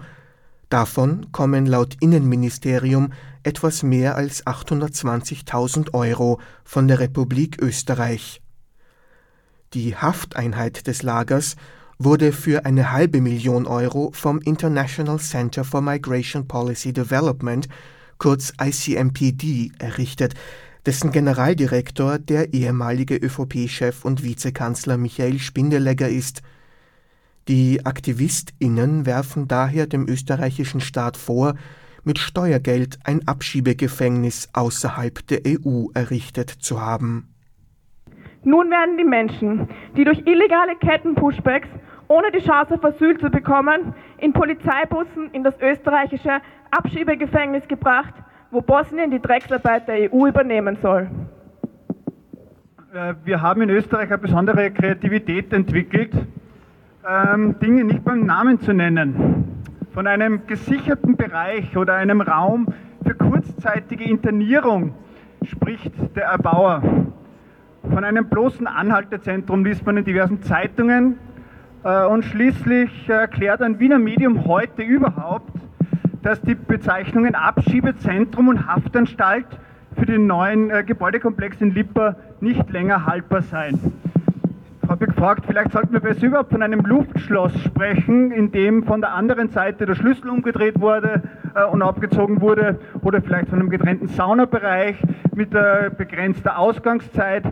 Davon 0.69 1.31
kommen 1.31 1.65
laut 1.65 1.95
Innenministerium 2.01 3.13
etwas 3.43 3.81
mehr 3.81 4.15
als 4.15 4.45
820.000 4.45 5.93
Euro 5.93 6.39
von 6.63 6.87
der 6.87 6.99
Republik 6.99 7.61
Österreich. 7.61 8.41
Die 9.73 9.95
Hafteinheit 9.95 10.85
des 10.85 11.01
Lagers 11.01 11.55
wurde 12.03 12.31
für 12.31 12.65
eine 12.65 12.91
halbe 12.91 13.21
Million 13.21 13.67
Euro 13.67 14.11
vom 14.13 14.39
International 14.39 15.19
Center 15.19 15.63
for 15.63 15.81
Migration 15.81 16.47
Policy 16.47 16.93
Development 16.93 17.67
kurz 18.17 18.53
ICMPD, 18.61 19.71
errichtet, 19.79 20.35
dessen 20.85 21.11
Generaldirektor 21.11 22.19
der 22.19 22.53
ehemalige 22.53 23.15
ÖVP-Chef 23.15 24.05
und 24.05 24.23
Vizekanzler 24.23 24.97
Michael 24.97 25.39
Spindelegger 25.39 26.07
ist. 26.07 26.41
Die 27.47 27.85
AktivistInnen 27.85 29.05
werfen 29.05 29.47
daher 29.47 29.87
dem 29.87 30.07
österreichischen 30.07 30.81
Staat 30.81 31.17
vor, 31.17 31.55
mit 32.03 32.19
Steuergeld 32.19 32.99
ein 33.03 33.27
Abschiebegefängnis 33.27 34.49
außerhalb 34.53 35.25
der 35.27 35.41
EU 35.47 35.87
errichtet 35.93 36.49
zu 36.49 36.81
haben. 36.81 37.27
Nun 38.43 38.71
werden 38.71 38.97
die 38.97 39.03
Menschen, 39.03 39.69
die 39.95 40.03
durch 40.03 40.19
illegale 40.25 40.75
Ketten-Pushbacks 40.79 41.67
ohne 42.11 42.29
die 42.31 42.39
Chance 42.39 42.73
auf 42.73 42.83
Asyl 42.83 43.17
zu 43.17 43.29
bekommen, 43.29 43.93
in 44.17 44.33
Polizeibussen 44.33 45.29
in 45.31 45.43
das 45.43 45.55
österreichische 45.61 46.41
Abschiebegefängnis 46.69 47.65
gebracht, 47.69 48.13
wo 48.51 48.61
Bosnien 48.61 49.11
die 49.11 49.21
Drecksarbeit 49.21 49.87
der 49.87 50.11
EU 50.11 50.27
übernehmen 50.27 50.77
soll. 50.81 51.09
Äh, 52.93 53.13
wir 53.23 53.41
haben 53.41 53.61
in 53.61 53.69
Österreich 53.69 54.09
eine 54.09 54.17
besondere 54.17 54.71
Kreativität 54.71 55.53
entwickelt, 55.53 56.11
ähm, 57.07 57.57
Dinge 57.59 57.85
nicht 57.85 58.03
beim 58.03 58.25
Namen 58.25 58.59
zu 58.59 58.73
nennen. 58.73 59.63
Von 59.93 60.05
einem 60.05 60.45
gesicherten 60.47 61.15
Bereich 61.15 61.77
oder 61.77 61.95
einem 61.95 62.19
Raum 62.19 62.67
für 63.05 63.15
kurzzeitige 63.15 64.03
Internierung 64.03 64.95
spricht 65.43 65.93
der 66.17 66.25
Erbauer. 66.25 66.83
Von 67.89 68.03
einem 68.03 68.27
bloßen 68.27 68.67
Anhaltezentrum 68.67 69.63
liest 69.63 69.85
man 69.85 69.97
in 69.97 70.03
diversen 70.03 70.41
Zeitungen, 70.41 71.17
und 71.83 72.25
schließlich 72.25 73.09
erklärt 73.09 73.61
ein 73.61 73.79
Wiener 73.79 73.97
Medium 73.97 74.45
heute 74.45 74.83
überhaupt, 74.83 75.51
dass 76.21 76.39
die 76.41 76.53
Bezeichnungen 76.53 77.33
Abschiebezentrum 77.33 78.49
und 78.49 78.67
Haftanstalt 78.67 79.47
für 79.97 80.05
den 80.05 80.27
neuen 80.27 80.69
äh, 80.69 80.83
Gebäudekomplex 80.83 81.59
in 81.59 81.73
Lipper 81.73 82.17
nicht 82.39 82.69
länger 82.69 83.07
haltbar 83.07 83.41
seien. 83.41 83.93
Ich 84.83 84.89
habe 84.89 85.07
gefragt, 85.07 85.45
vielleicht 85.47 85.71
sollten 85.71 85.93
wir 85.93 86.01
besser 86.01 86.27
überhaupt 86.27 86.51
von 86.51 86.61
einem 86.61 86.81
Luftschloss 86.81 87.59
sprechen, 87.61 88.31
in 88.31 88.51
dem 88.51 88.83
von 88.83 89.01
der 89.01 89.13
anderen 89.13 89.49
Seite 89.49 89.87
der 89.87 89.95
Schlüssel 89.95 90.29
umgedreht 90.29 90.79
wurde 90.79 91.23
äh, 91.55 91.63
und 91.63 91.81
abgezogen 91.81 92.41
wurde, 92.41 92.79
oder 93.01 93.23
vielleicht 93.23 93.49
von 93.49 93.59
einem 93.59 93.71
getrennten 93.71 94.07
Saunabereich 94.07 94.97
mit 95.33 95.49
begrenzter 95.49 96.59
Ausgangszeit. 96.59 97.43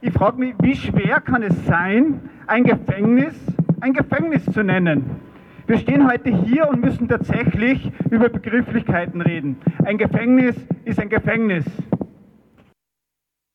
Ich 0.00 0.12
frage 0.12 0.38
mich, 0.38 0.54
wie 0.60 0.74
schwer 0.74 1.20
kann 1.20 1.42
es 1.42 1.66
sein, 1.66 2.20
ein 2.46 2.64
Gefängnis 2.64 3.34
ein 3.80 3.92
Gefängnis 3.92 4.44
zu 4.44 4.62
nennen? 4.62 5.04
Wir 5.66 5.78
stehen 5.78 6.08
heute 6.08 6.30
hier 6.30 6.68
und 6.68 6.80
müssen 6.80 7.08
tatsächlich 7.08 7.90
über 8.10 8.28
Begrifflichkeiten 8.28 9.20
reden. 9.20 9.56
Ein 9.84 9.98
Gefängnis 9.98 10.54
ist 10.84 11.00
ein 11.00 11.08
Gefängnis. 11.08 11.64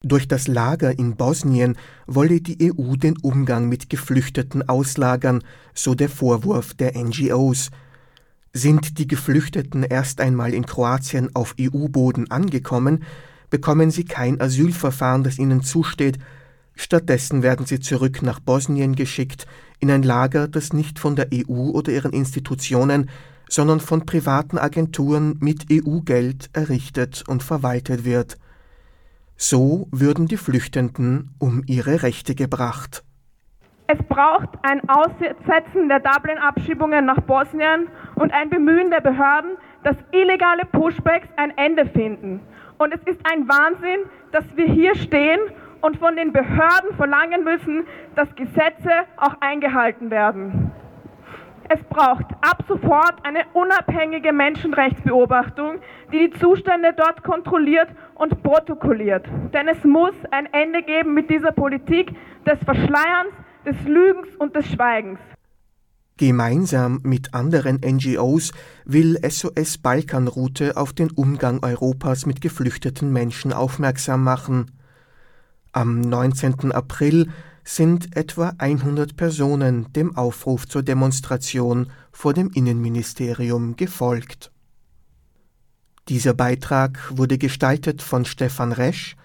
Durch 0.03 0.27
das 0.27 0.47
Lager 0.47 0.97
in 0.97 1.15
Bosnien 1.15 1.77
wolle 2.07 2.41
die 2.41 2.71
EU 2.71 2.95
den 2.95 3.17
Umgang 3.21 3.69
mit 3.69 3.89
Geflüchteten 3.89 4.67
auslagern, 4.67 5.43
so 5.73 5.95
der 5.95 6.09
Vorwurf 6.09 6.73
der 6.73 6.97
NGOs. 6.97 7.69
Sind 8.51 8.97
die 8.97 9.07
Geflüchteten 9.07 9.83
erst 9.83 10.19
einmal 10.19 10.53
in 10.53 10.65
Kroatien 10.65 11.29
auf 11.33 11.55
EU-Boden 11.61 12.29
angekommen, 12.29 13.03
bekommen 13.49 13.91
sie 13.91 14.03
kein 14.03 14.41
Asylverfahren, 14.41 15.23
das 15.23 15.39
ihnen 15.39 15.61
zusteht, 15.61 16.17
stattdessen 16.75 17.43
werden 17.43 17.65
sie 17.65 17.79
zurück 17.79 18.21
nach 18.21 18.39
Bosnien 18.39 18.95
geschickt, 18.95 19.45
in 19.79 19.89
ein 19.91 20.03
Lager, 20.03 20.47
das 20.47 20.73
nicht 20.73 20.99
von 20.99 21.15
der 21.15 21.27
EU 21.33 21.71
oder 21.71 21.91
ihren 21.91 22.13
Institutionen, 22.13 23.09
sondern 23.49 23.79
von 23.79 24.05
privaten 24.05 24.57
Agenturen 24.57 25.37
mit 25.41 25.65
EU-Geld 25.71 26.49
errichtet 26.53 27.23
und 27.27 27.43
verwaltet 27.43 28.05
wird. 28.05 28.37
So 29.35 29.87
würden 29.91 30.27
die 30.27 30.37
Flüchtenden 30.37 31.35
um 31.39 31.63
ihre 31.65 32.03
Rechte 32.03 32.35
gebracht. 32.35 33.03
Es 33.87 33.97
braucht 34.07 34.49
ein 34.61 34.87
Aussetzen 34.87 35.89
der 35.89 35.99
Dublin-Abschiebungen 35.99 37.05
nach 37.05 37.19
Bosnien 37.21 37.89
und 38.15 38.31
ein 38.31 38.49
Bemühen 38.49 38.89
der 38.89 39.01
Behörden, 39.01 39.57
dass 39.83 39.97
illegale 40.13 40.63
Pushbacks 40.71 41.27
ein 41.35 41.51
Ende 41.57 41.85
finden. 41.87 42.39
Und 42.77 42.93
es 42.93 43.01
ist 43.05 43.19
ein 43.29 43.49
Wahnsinn, 43.49 44.09
dass 44.31 44.45
wir 44.55 44.65
hier 44.65 44.95
stehen 44.95 45.39
und 45.81 45.97
von 45.97 46.15
den 46.15 46.31
Behörden 46.31 46.95
verlangen 46.95 47.43
müssen, 47.43 47.85
dass 48.15 48.33
Gesetze 48.35 48.91
auch 49.17 49.35
eingehalten 49.39 50.11
werden. 50.11 50.71
Es 51.73 51.81
braucht 51.85 52.25
ab 52.41 52.65
sofort 52.67 53.15
eine 53.23 53.45
unabhängige 53.53 54.33
Menschenrechtsbeobachtung, 54.33 55.79
die 56.11 56.29
die 56.29 56.39
Zustände 56.39 56.93
dort 56.97 57.23
kontrolliert 57.23 57.87
und 58.15 58.43
protokolliert. 58.43 59.25
Denn 59.53 59.69
es 59.69 59.81
muss 59.85 60.13
ein 60.31 60.51
Ende 60.51 60.83
geben 60.83 61.13
mit 61.13 61.29
dieser 61.29 61.53
Politik 61.53 62.13
des 62.45 62.59
Verschleierns, 62.65 63.31
des 63.65 63.81
Lügens 63.85 64.35
und 64.37 64.53
des 64.53 64.67
Schweigens. 64.69 65.19
Gemeinsam 66.17 66.99
mit 67.03 67.33
anderen 67.33 67.79
NGOs 67.83 68.51
will 68.83 69.17
SOS 69.27 69.77
Balkanroute 69.77 70.75
auf 70.75 70.91
den 70.91 71.09
Umgang 71.09 71.63
Europas 71.63 72.25
mit 72.25 72.41
geflüchteten 72.41 73.13
Menschen 73.13 73.53
aufmerksam 73.53 74.23
machen. 74.23 74.71
Am 75.73 76.01
19. 76.01 76.73
April 76.73 77.29
sind 77.63 78.17
etwa 78.17 78.53
100 78.57 79.15
Personen 79.15 79.91
dem 79.93 80.17
Aufruf 80.17 80.67
zur 80.67 80.83
Demonstration 80.83 81.89
vor 82.11 82.33
dem 82.33 82.49
Innenministerium 82.53 83.77
gefolgt. 83.77 84.51
Dieser 86.09 86.33
Beitrag 86.33 86.99
wurde 87.15 87.37
gestaltet 87.37 88.01
von 88.01 88.25
Stefan 88.25 88.73
Resch 88.73 89.15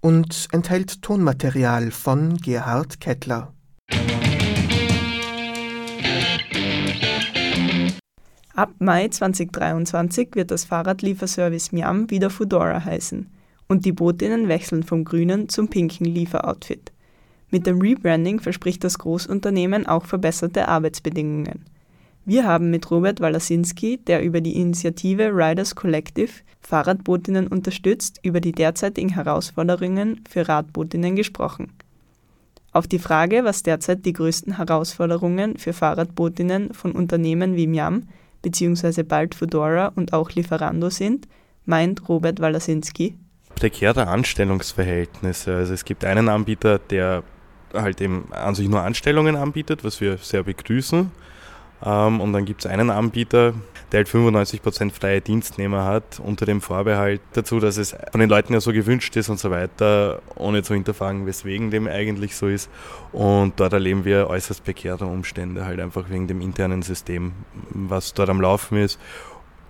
und 0.00 0.48
enthält 0.52 1.00
Tonmaterial 1.00 1.90
von 1.90 2.36
Gerhard 2.36 3.00
Kettler. 3.00 3.54
Ab 8.54 8.70
Mai 8.80 9.08
2023 9.08 10.30
wird 10.34 10.50
das 10.50 10.66
Fahrradlieferservice 10.66 11.72
Miam 11.72 12.10
wieder 12.10 12.28
Foodora 12.28 12.84
heißen 12.84 13.30
und 13.68 13.84
die 13.84 13.92
Bootinnen 13.92 14.48
wechseln 14.48 14.82
vom 14.82 15.04
grünen 15.04 15.48
zum 15.48 15.68
pinken 15.68 16.06
Lieferoutfit. 16.06 16.92
Mit 17.50 17.66
dem 17.66 17.80
Rebranding 17.80 18.40
verspricht 18.40 18.82
das 18.84 18.98
Großunternehmen 18.98 19.86
auch 19.86 20.04
verbesserte 20.04 20.68
Arbeitsbedingungen. 20.68 21.64
Wir 22.24 22.44
haben 22.44 22.70
mit 22.70 22.90
Robert 22.90 23.20
Walasinski, 23.20 23.98
der 23.98 24.22
über 24.22 24.40
die 24.40 24.56
Initiative 24.60 25.30
Riders 25.32 25.76
Collective 25.76 26.32
Fahrradbootinnen 26.60 27.46
unterstützt, 27.46 28.18
über 28.24 28.40
die 28.40 28.50
derzeitigen 28.50 29.10
Herausforderungen 29.10 30.24
für 30.28 30.48
Radbootinnen 30.48 31.14
gesprochen. 31.14 31.70
Auf 32.72 32.88
die 32.88 32.98
Frage, 32.98 33.44
was 33.44 33.62
derzeit 33.62 34.04
die 34.04 34.12
größten 34.12 34.56
Herausforderungen 34.56 35.56
für 35.56 35.72
Fahrradbootinnen 35.72 36.74
von 36.74 36.92
Unternehmen 36.92 37.54
wie 37.54 37.68
Miam 37.68 38.08
bzw. 38.42 39.04
bald 39.04 39.36
Fedora 39.36 39.92
und 39.94 40.12
auch 40.12 40.32
Lieferando 40.32 40.90
sind, 40.90 41.28
meint 41.64 42.08
Robert 42.08 42.40
Walasinski. 42.40 43.16
Prekäre 43.56 44.06
Anstellungsverhältnisse. 44.06 45.56
Also 45.56 45.74
es 45.74 45.84
gibt 45.84 46.04
einen 46.04 46.28
Anbieter, 46.28 46.78
der 46.78 47.24
halt 47.74 48.00
eben 48.00 48.28
an 48.30 48.54
sich 48.54 48.68
nur 48.68 48.82
Anstellungen 48.82 49.34
anbietet, 49.34 49.82
was 49.82 50.00
wir 50.00 50.18
sehr 50.18 50.44
begrüßen. 50.44 51.10
Ähm, 51.84 52.20
und 52.20 52.32
dann 52.32 52.44
gibt 52.44 52.64
es 52.64 52.70
einen 52.70 52.90
Anbieter, 52.90 53.54
der 53.92 53.98
halt 53.98 54.08
95% 54.08 54.92
freie 54.92 55.20
Dienstnehmer 55.20 55.84
hat, 55.84 56.20
unter 56.20 56.44
dem 56.44 56.60
Vorbehalt 56.60 57.20
dazu, 57.32 57.60
dass 57.60 57.76
es 57.76 57.94
von 58.10 58.20
den 58.20 58.28
Leuten 58.28 58.52
ja 58.52 58.60
so 58.60 58.72
gewünscht 58.72 59.16
ist 59.16 59.28
und 59.28 59.38
so 59.38 59.50
weiter, 59.50 60.20
ohne 60.34 60.62
zu 60.62 60.74
hinterfragen, 60.74 61.26
weswegen 61.26 61.70
dem 61.70 61.86
eigentlich 61.86 62.36
so 62.36 62.48
ist. 62.48 62.70
Und 63.12 63.58
dort 63.58 63.72
erleben 63.72 64.04
wir 64.04 64.28
äußerst 64.28 64.64
prekäre 64.64 65.06
Umstände, 65.06 65.64
halt 65.64 65.80
einfach 65.80 66.10
wegen 66.10 66.26
dem 66.26 66.40
internen 66.40 66.82
System, 66.82 67.32
was 67.70 68.12
dort 68.14 68.28
am 68.28 68.40
Laufen 68.40 68.78
ist 68.78 68.98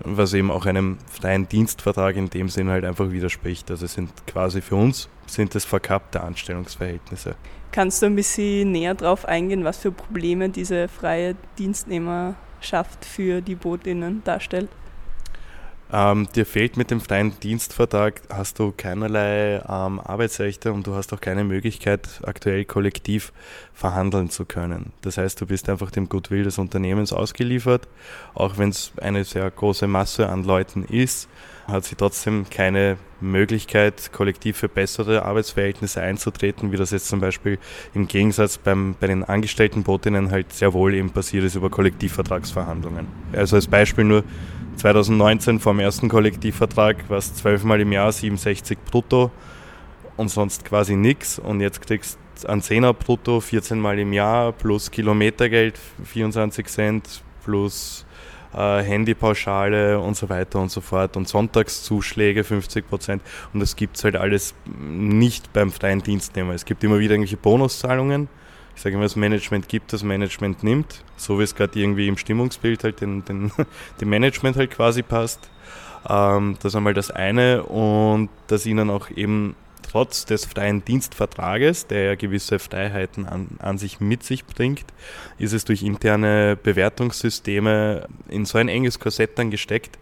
was 0.00 0.34
eben 0.34 0.50
auch 0.50 0.66
einem 0.66 0.98
freien 1.10 1.48
Dienstvertrag 1.48 2.16
in 2.16 2.30
dem 2.30 2.48
Sinn 2.48 2.68
halt 2.68 2.84
einfach 2.84 3.10
widerspricht. 3.10 3.70
Also 3.70 3.86
sind 3.86 4.10
quasi 4.26 4.60
für 4.60 4.76
uns 4.76 5.08
sind 5.26 5.54
es 5.54 5.64
verkappte 5.64 6.20
Anstellungsverhältnisse. 6.20 7.34
Kannst 7.72 8.00
du 8.00 8.06
ein 8.06 8.16
bisschen 8.16 8.72
näher 8.72 8.94
darauf 8.94 9.24
eingehen, 9.26 9.64
was 9.64 9.78
für 9.78 9.92
Probleme 9.92 10.48
diese 10.48 10.88
freie 10.88 11.36
Dienstnehmerschaft 11.58 13.04
für 13.04 13.40
die 13.40 13.54
Bootinnen 13.54 14.22
darstellt? 14.24 14.68
Ähm, 15.92 16.26
dir 16.34 16.44
fehlt 16.44 16.76
mit 16.76 16.90
dem 16.90 17.00
freien 17.00 17.38
Dienstvertrag, 17.40 18.20
hast 18.28 18.58
du 18.58 18.72
keinerlei 18.76 19.62
ähm, 19.68 20.00
Arbeitsrechte 20.00 20.72
und 20.72 20.86
du 20.86 20.94
hast 20.94 21.12
auch 21.12 21.20
keine 21.20 21.44
Möglichkeit, 21.44 22.08
aktuell 22.24 22.64
kollektiv 22.64 23.32
verhandeln 23.72 24.28
zu 24.28 24.46
können. 24.46 24.92
Das 25.02 25.16
heißt, 25.16 25.40
du 25.40 25.46
bist 25.46 25.68
einfach 25.68 25.92
dem 25.92 26.08
Goodwill 26.08 26.42
des 26.42 26.58
Unternehmens 26.58 27.12
ausgeliefert. 27.12 27.86
Auch 28.34 28.58
wenn 28.58 28.70
es 28.70 28.92
eine 29.00 29.22
sehr 29.22 29.48
große 29.48 29.86
Masse 29.86 30.28
an 30.28 30.42
Leuten 30.42 30.82
ist, 30.84 31.28
hat 31.68 31.84
sie 31.84 31.94
trotzdem 31.94 32.46
keine 32.50 32.96
Möglichkeit, 33.20 34.12
kollektiv 34.12 34.56
für 34.56 34.68
bessere 34.68 35.24
Arbeitsverhältnisse 35.24 36.00
einzutreten, 36.00 36.72
wie 36.72 36.76
das 36.76 36.90
jetzt 36.90 37.08
zum 37.08 37.20
Beispiel 37.20 37.58
im 37.94 38.08
Gegensatz 38.08 38.58
beim, 38.58 38.94
bei 38.98 39.06
den 39.06 39.24
angestellten 39.24 39.82
Botinnen 39.82 40.30
halt 40.30 40.52
sehr 40.52 40.72
wohl 40.72 40.94
eben 40.94 41.10
passiert 41.10 41.44
ist 41.44 41.54
über 41.54 41.70
Kollektivvertragsverhandlungen. 41.70 43.06
Also 43.32 43.56
als 43.56 43.66
Beispiel 43.66 44.04
nur, 44.04 44.24
2019 44.76 45.58
vor 45.58 45.78
ersten 45.80 46.08
Kollektivvertrag 46.08 47.08
war 47.08 47.18
es 47.18 47.34
zwölfmal 47.34 47.80
im 47.80 47.92
Jahr 47.92 48.12
67 48.12 48.78
brutto 48.90 49.30
und 50.16 50.28
sonst 50.28 50.64
quasi 50.64 50.96
nichts. 50.96 51.38
Und 51.38 51.60
jetzt 51.60 51.80
kriegst 51.80 52.18
du 52.42 52.48
einen 52.48 52.60
Zehner 52.60 52.92
brutto 52.92 53.40
14 53.40 53.80
Mal 53.80 53.98
im 53.98 54.12
Jahr 54.12 54.52
plus 54.52 54.90
Kilometergeld 54.90 55.78
24 56.04 56.66
Cent 56.66 57.22
plus 57.42 58.04
äh, 58.54 58.82
Handypauschale 58.82 59.98
und 59.98 60.14
so 60.16 60.28
weiter 60.28 60.60
und 60.60 60.70
so 60.70 60.82
fort 60.82 61.16
und 61.16 61.26
Sonntagszuschläge 61.26 62.44
50 62.44 62.86
Prozent. 62.86 63.22
Und 63.54 63.60
das 63.60 63.76
gibt 63.76 63.96
es 63.96 64.04
halt 64.04 64.16
alles 64.16 64.54
nicht 64.78 65.52
beim 65.54 65.72
freien 65.72 66.02
Dienstnehmer. 66.02 66.52
Es 66.52 66.66
gibt 66.66 66.84
immer 66.84 66.98
wieder 66.98 67.14
irgendwelche 67.14 67.38
Bonuszahlungen 67.38 68.28
ich 68.76 68.82
sage 68.82 68.94
immer, 68.94 69.04
das 69.04 69.16
Management 69.16 69.68
gibt, 69.68 69.92
das 69.94 70.02
Management 70.02 70.62
nimmt, 70.62 71.02
so 71.16 71.38
wie 71.38 71.42
es 71.42 71.54
gerade 71.54 71.78
irgendwie 71.80 72.08
im 72.08 72.18
Stimmungsbild 72.18 72.84
halt 72.84 73.00
den, 73.00 73.24
den, 73.24 73.50
dem 74.00 74.08
Management 74.08 74.56
halt 74.56 74.70
quasi 74.70 75.02
passt. 75.02 75.48
Ähm, 76.08 76.56
das 76.62 76.72
ist 76.72 76.76
einmal 76.76 76.94
das 76.94 77.10
eine 77.10 77.64
und 77.64 78.28
dass 78.48 78.66
ihnen 78.66 78.90
auch 78.90 79.10
eben 79.10 79.56
trotz 79.82 80.26
des 80.26 80.44
freien 80.44 80.84
Dienstvertrages, 80.84 81.86
der 81.86 82.04
ja 82.04 82.14
gewisse 82.16 82.58
Freiheiten 82.58 83.24
an, 83.24 83.48
an 83.60 83.78
sich 83.78 83.98
mit 84.00 84.22
sich 84.22 84.44
bringt, 84.44 84.84
ist 85.38 85.54
es 85.54 85.64
durch 85.64 85.82
interne 85.82 86.58
Bewertungssysteme 86.62 88.06
in 88.28 88.44
so 88.44 88.58
ein 88.58 88.68
enges 88.68 89.00
Korsett 89.00 89.38
dann 89.38 89.50
gesteckt, 89.50 89.98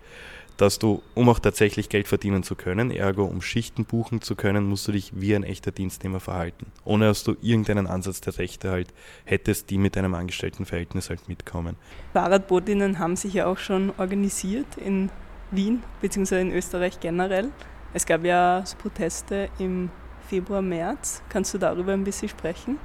dass 0.57 0.79
du, 0.79 1.03
um 1.15 1.29
auch 1.29 1.39
tatsächlich 1.39 1.89
Geld 1.89 2.09
verdienen 2.09 2.43
zu 2.43 2.55
können, 2.55 2.91
ergo 2.91 3.25
um 3.25 3.43
Schichten 3.43 3.85
buchen 3.85 4.23
zu 4.23 4.37
können, 4.37 4.69
musst 4.69 4.87
du 4.87 4.93
dich 4.93 5.13
wie 5.15 5.35
ein 5.35 5.43
echter 5.43 5.73
Dienstnehmer 5.73 6.21
verhalten. 6.21 6.67
Ohne 6.85 7.07
dass 7.07 7.25
du 7.25 7.37
irgendeinen 7.43 7.87
Ansatz 7.87 8.21
der 8.21 8.39
Rechte 8.39 8.71
halt 8.71 8.95
hättest, 9.25 9.71
die 9.71 9.79
mit 9.79 9.97
einem 9.97 10.15
Angestelltenverhältnis 10.15 11.11
halt 11.11 11.29
mitkommen. 11.29 11.77
Fahrradbootinnen 12.13 12.99
haben 12.99 13.17
sich 13.17 13.35
ja 13.35 13.47
auch 13.47 13.59
schon 13.59 13.93
organisiert 13.99 14.77
in 14.77 15.11
Wien 15.51 15.83
bzw. 16.01 16.41
in 16.41 16.53
Österreich 16.53 17.01
generell. 17.01 17.51
Es 17.93 18.07
gab 18.07 18.25
ja 18.25 18.65
Proteste 18.79 19.49
im 19.59 19.91
Februar, 20.29 20.63
März. 20.63 21.23
Kannst 21.29 21.55
du 21.55 21.59
darüber 21.59 21.93
ein 21.93 22.05
bisschen 22.05 22.29
sprechen? 22.29 22.79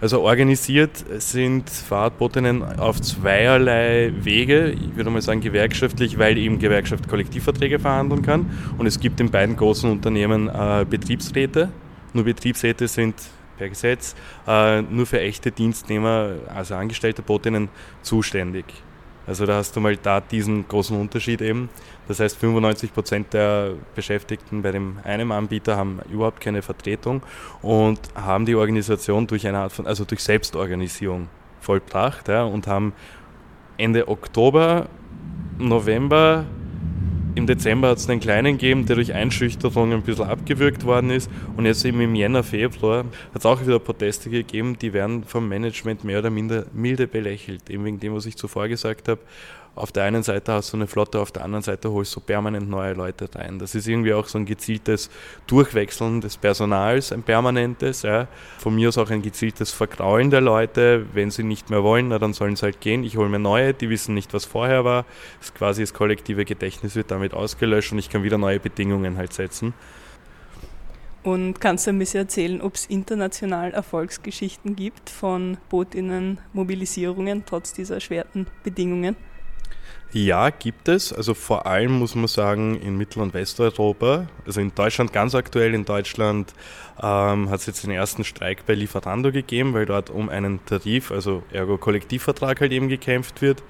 Also 0.00 0.20
organisiert 0.20 1.04
sind 1.18 1.70
Fahrradbotinnen 1.70 2.62
auf 2.78 3.00
zweierlei 3.00 4.12
Wege. 4.18 4.70
Ich 4.70 4.96
würde 4.96 5.10
mal 5.10 5.22
sagen 5.22 5.40
gewerkschaftlich, 5.40 6.18
weil 6.18 6.36
eben 6.36 6.58
Gewerkschaft 6.58 7.08
Kollektivverträge 7.08 7.78
verhandeln 7.78 8.22
kann. 8.22 8.50
Und 8.76 8.86
es 8.86 9.00
gibt 9.00 9.20
in 9.20 9.30
beiden 9.30 9.56
großen 9.56 9.90
Unternehmen 9.90 10.48
äh, 10.48 10.84
Betriebsräte, 10.88 11.70
nur 12.12 12.24
Betriebsräte 12.24 12.86
sind 12.86 13.14
per 13.56 13.68
Gesetz 13.68 14.14
äh, 14.46 14.82
nur 14.82 15.06
für 15.06 15.20
echte 15.20 15.50
Dienstnehmer, 15.50 16.34
also 16.54 16.74
Angestellte 16.74 17.22
Botinnen, 17.22 17.68
zuständig. 18.02 18.64
Also 19.26 19.46
da 19.46 19.56
hast 19.56 19.74
du 19.74 19.80
mal 19.80 19.96
da 19.96 20.20
diesen 20.20 20.68
großen 20.68 20.98
Unterschied 20.98 21.40
eben. 21.40 21.70
Das 22.08 22.20
heißt, 22.20 22.36
95 22.36 22.92
Prozent 22.92 23.32
der 23.32 23.72
Beschäftigten 23.94 24.62
bei 24.62 24.72
dem 24.72 24.98
einen 25.02 25.32
Anbieter 25.32 25.76
haben 25.76 26.00
überhaupt 26.10 26.40
keine 26.40 26.60
Vertretung 26.62 27.22
und 27.62 28.00
haben 28.14 28.44
die 28.44 28.54
Organisation 28.54 29.26
durch 29.26 29.46
eine 29.46 29.58
Art 29.58 29.72
von, 29.72 29.86
also 29.86 30.04
durch 30.04 30.22
Selbstorganisierung 30.22 31.28
vollbracht 31.60 32.28
ja, 32.28 32.44
und 32.44 32.66
haben 32.66 32.92
Ende 33.78 34.06
Oktober, 34.08 34.86
November 35.58 36.44
im 37.34 37.46
Dezember 37.46 37.88
hat 37.88 37.98
es 37.98 38.08
einen 38.08 38.20
kleinen 38.20 38.58
gegeben, 38.58 38.86
der 38.86 38.96
durch 38.96 39.12
Einschüchterung 39.12 39.92
ein 39.92 40.02
bisschen 40.02 40.26
abgewürgt 40.26 40.84
worden 40.84 41.10
ist. 41.10 41.30
Und 41.56 41.66
jetzt 41.66 41.84
eben 41.84 42.00
im 42.00 42.14
Jänner, 42.14 42.42
Februar 42.42 43.04
hat 43.32 43.40
es 43.40 43.46
auch 43.46 43.60
wieder 43.60 43.78
Proteste 43.78 44.30
gegeben, 44.30 44.78
die 44.78 44.92
werden 44.92 45.24
vom 45.24 45.48
Management 45.48 46.04
mehr 46.04 46.20
oder 46.20 46.30
minder 46.30 46.66
milde 46.72 47.06
belächelt. 47.06 47.68
Eben 47.70 47.84
wegen 47.84 48.00
dem, 48.00 48.14
was 48.14 48.26
ich 48.26 48.36
zuvor 48.36 48.68
gesagt 48.68 49.08
habe 49.08 49.20
auf 49.76 49.90
der 49.90 50.04
einen 50.04 50.22
Seite 50.22 50.52
hast 50.52 50.72
du 50.72 50.76
eine 50.76 50.86
Flotte, 50.86 51.20
auf 51.20 51.32
der 51.32 51.44
anderen 51.44 51.62
Seite 51.62 51.90
holst 51.90 52.14
du 52.14 52.20
permanent 52.20 52.68
neue 52.68 52.92
Leute 52.92 53.28
rein. 53.34 53.58
Das 53.58 53.74
ist 53.74 53.88
irgendwie 53.88 54.14
auch 54.14 54.26
so 54.28 54.38
ein 54.38 54.46
gezieltes 54.46 55.10
Durchwechseln 55.46 56.20
des 56.20 56.36
Personals, 56.36 57.10
ein 57.12 57.22
permanentes. 57.22 58.02
Ja. 58.02 58.28
Von 58.58 58.76
mir 58.76 58.88
aus 58.88 58.98
auch 58.98 59.10
ein 59.10 59.22
gezieltes 59.22 59.72
Vergraulen 59.72 60.30
der 60.30 60.40
Leute. 60.40 61.06
Wenn 61.12 61.30
sie 61.30 61.42
nicht 61.42 61.70
mehr 61.70 61.82
wollen, 61.82 62.08
na, 62.08 62.18
dann 62.18 62.34
sollen 62.34 62.56
sie 62.56 62.62
halt 62.62 62.80
gehen. 62.80 63.02
Ich 63.02 63.16
hole 63.16 63.28
mir 63.28 63.40
neue, 63.40 63.74
die 63.74 63.90
wissen 63.90 64.14
nicht, 64.14 64.32
was 64.32 64.44
vorher 64.44 64.84
war. 64.84 65.04
Das 65.40 65.52
quasi 65.54 65.82
das 65.82 65.92
kollektive 65.92 66.44
Gedächtnis 66.44 66.94
wird 66.94 67.10
damit 67.10 67.34
ausgelöscht 67.34 67.92
und 67.92 67.98
ich 67.98 68.10
kann 68.10 68.22
wieder 68.22 68.38
neue 68.38 68.60
Bedingungen 68.60 69.16
halt 69.16 69.32
setzen. 69.32 69.74
Und 71.24 71.58
kannst 71.58 71.86
du 71.86 71.90
ein 71.90 71.98
bisschen 71.98 72.20
erzählen, 72.20 72.60
ob 72.60 72.74
es 72.74 72.84
international 72.84 73.72
Erfolgsgeschichten 73.72 74.76
gibt 74.76 75.08
von 75.08 75.56
Bootinnen-Mobilisierungen 75.70 77.44
trotz 77.46 77.72
dieser 77.72 77.94
erschwerten 77.94 78.46
Bedingungen? 78.62 79.16
Ja, 80.12 80.50
gibt 80.50 80.88
es. 80.88 81.12
Also 81.12 81.34
vor 81.34 81.66
allem 81.66 81.92
muss 81.92 82.14
man 82.14 82.28
sagen 82.28 82.80
in 82.80 82.96
Mittel- 82.96 83.20
und 83.20 83.34
Westeuropa. 83.34 84.26
Also 84.46 84.60
in 84.60 84.72
Deutschland 84.74 85.12
ganz 85.12 85.34
aktuell. 85.34 85.74
In 85.74 85.84
Deutschland 85.84 86.54
ähm, 87.02 87.50
hat 87.50 87.60
es 87.60 87.66
jetzt 87.66 87.82
den 87.82 87.90
ersten 87.90 88.22
Streik 88.22 88.64
bei 88.66 88.74
Lieferando 88.74 89.32
gegeben, 89.32 89.74
weil 89.74 89.86
dort 89.86 90.10
um 90.10 90.28
einen 90.28 90.64
Tarif, 90.66 91.10
also 91.10 91.42
ergo 91.50 91.78
Kollektivvertrag 91.78 92.60
halt 92.60 92.70
eben 92.70 92.88
gekämpft 92.88 93.42
wird. 93.42 93.62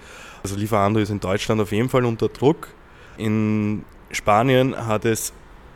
Also 0.42 0.56
Lieferando 0.56 1.00
ist 1.00 1.08
in 1.08 1.20
Deutschland 1.20 1.62
auf 1.62 1.72
jeden 1.72 1.88
Fall 1.88 2.04
unter 2.04 2.28
Druck. 2.28 2.68
In 3.16 3.84
Spanien 4.10 4.76
hat 4.76 5.06
es 5.06 5.32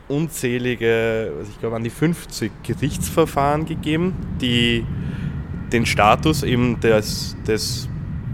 unzählige, 0.07 1.33
ich 1.49 1.59
glaube 1.59 1.77
an 1.77 1.83
die 1.83 1.89
50 1.89 2.51
Gerichtsverfahren 2.63 3.65
gegeben, 3.65 4.13
die 4.41 4.85
den 5.71 5.85
Status 5.85 6.43
eben 6.43 6.79
des, 6.79 7.35
des 7.47 7.89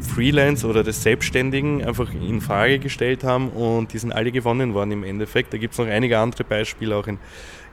Freelance 0.05 0.65
oder 0.65 0.83
des 0.83 1.03
Selbstständigen 1.03 1.83
einfach 1.83 2.13
in 2.13 2.41
Frage 2.41 2.79
gestellt 2.79 3.23
haben 3.23 3.49
und 3.49 3.93
die 3.93 3.97
sind 3.97 4.11
alle 4.11 4.31
gewonnen 4.31 4.73
worden 4.73 4.91
im 4.91 5.03
Endeffekt. 5.03 5.53
Da 5.53 5.57
gibt 5.57 5.73
es 5.73 5.79
noch 5.79 5.87
einige 5.87 6.19
andere 6.19 6.43
Beispiele, 6.43 6.95
auch 6.95 7.07
in, 7.07 7.17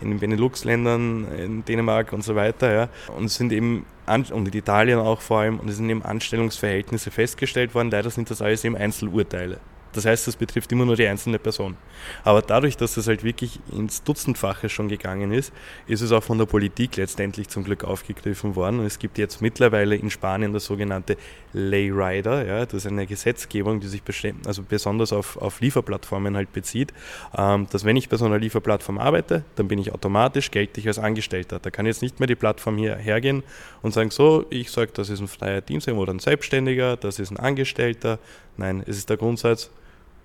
in 0.00 0.10
den 0.10 0.18
Benelux-Ländern, 0.18 1.26
in 1.38 1.64
Dänemark 1.64 2.12
und 2.12 2.24
so 2.24 2.34
weiter. 2.34 2.72
Ja. 2.72 2.88
Und 3.16 3.26
es 3.26 3.36
sind 3.36 3.52
eben, 3.52 3.86
und 4.06 4.48
in 4.48 4.52
Italien 4.52 4.98
auch 4.98 5.20
vor 5.20 5.40
allem, 5.40 5.60
und 5.60 5.68
es 5.68 5.76
sind 5.76 5.88
eben 5.88 6.02
Anstellungsverhältnisse 6.02 7.10
festgestellt 7.10 7.74
worden. 7.74 7.90
Leider 7.90 8.10
sind 8.10 8.30
das 8.30 8.42
alles 8.42 8.64
eben 8.64 8.76
Einzelurteile. 8.76 9.58
Das 9.92 10.06
heißt, 10.06 10.26
das 10.26 10.36
betrifft 10.36 10.72
immer 10.72 10.84
nur 10.84 10.96
die 10.96 11.06
einzelne 11.06 11.38
Person. 11.38 11.76
Aber 12.24 12.42
dadurch, 12.42 12.76
dass 12.76 12.94
das 12.94 13.06
halt 13.06 13.24
wirklich 13.24 13.60
ins 13.70 14.02
Dutzendfache 14.02 14.68
schon 14.68 14.88
gegangen 14.88 15.32
ist, 15.32 15.52
ist 15.86 16.00
es 16.00 16.12
auch 16.12 16.22
von 16.22 16.38
der 16.38 16.46
Politik 16.46 16.96
letztendlich 16.96 17.48
zum 17.48 17.64
Glück 17.64 17.84
aufgegriffen 17.84 18.56
worden. 18.56 18.80
Und 18.80 18.86
es 18.86 18.98
gibt 18.98 19.18
jetzt 19.18 19.42
mittlerweile 19.42 19.96
in 19.96 20.10
Spanien 20.10 20.52
das 20.52 20.64
sogenannte 20.64 21.16
Lay 21.52 21.90
Rider. 21.90 22.46
Ja, 22.46 22.64
das 22.64 22.84
ist 22.84 22.86
eine 22.86 23.06
Gesetzgebung, 23.06 23.80
die 23.80 23.88
sich 23.88 24.02
also 24.46 24.62
besonders 24.62 25.12
auf, 25.12 25.36
auf 25.36 25.60
Lieferplattformen 25.60 26.36
halt 26.36 26.52
bezieht, 26.52 26.92
ähm, 27.36 27.66
dass 27.70 27.84
wenn 27.84 27.96
ich 27.96 28.08
bei 28.08 28.16
so 28.16 28.24
einer 28.24 28.38
Lieferplattform 28.38 28.98
arbeite, 28.98 29.44
dann 29.56 29.68
bin 29.68 29.78
ich 29.78 29.92
automatisch 29.92 30.50
geltlich 30.50 30.86
als 30.88 30.98
Angestellter. 30.98 31.58
Da 31.58 31.70
kann 31.70 31.86
jetzt 31.86 32.02
nicht 32.02 32.20
mehr 32.20 32.26
die 32.26 32.34
Plattform 32.34 32.76
hier 32.78 32.96
hergehen 32.96 33.42
und 33.82 33.92
sagen, 33.92 34.10
so, 34.10 34.46
ich 34.50 34.70
sage, 34.70 34.90
das 34.94 35.10
ist 35.10 35.20
ein 35.20 35.28
freier 35.28 35.60
Dienstleister 35.60 36.00
oder 36.00 36.12
ein 36.12 36.18
Selbstständiger, 36.18 36.96
das 36.96 37.18
ist 37.18 37.30
ein 37.30 37.36
Angestellter. 37.36 38.18
Nein, 38.56 38.82
es 38.86 38.98
ist 38.98 39.10
der 39.10 39.16
Grundsatz, 39.16 39.70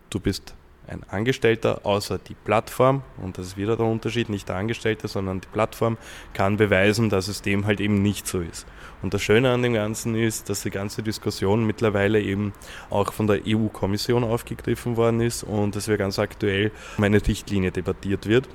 du 0.10 0.20
bist 0.20 0.56
ein 0.88 1.04
Angestellter, 1.10 1.82
außer 1.86 2.18
die 2.18 2.34
Plattform, 2.34 3.04
und 3.22 3.38
das 3.38 3.48
ist 3.48 3.58
wieder 3.58 3.76
der 3.76 3.86
Unterschied, 3.86 4.30
nicht 4.30 4.48
der 4.48 4.56
Angestellte, 4.56 5.08
sondern 5.08 5.42
die 5.42 5.48
Plattform 5.48 5.98
kann 6.34 6.58
beweisen, 6.58 7.10
dass 7.10 7.28
es 7.28 7.42
dem 7.42 7.66
halt 7.66 7.82
eben 7.82 8.02
nicht 8.02 8.28
so 8.28 8.40
ist. 8.40 8.66
Und 9.02 9.14
das 9.14 9.22
Schöne 9.22 9.52
an 9.52 9.62
dem 9.62 9.74
Ganzen 9.74 10.16
ist, 10.16 10.50
dass 10.50 10.64
die 10.64 10.70
ganze 10.70 11.04
Diskussion 11.04 11.66
mittlerweile 11.66 12.22
eben 12.22 12.54
auch 12.90 13.12
von 13.14 13.28
der 13.28 13.42
EU-Kommission 13.46 14.24
aufgegriffen 14.24 14.98
worden 14.98 15.22
ist 15.22 15.44
und 15.44 15.76
dass 15.76 15.88
wir 15.88 15.98
ganz 15.98 16.20
aktuell 16.20 16.72
um 16.98 17.04
eine 17.04 17.26
Richtlinie 17.26 17.72
debattiert 17.72 18.26
wird. 18.26 18.48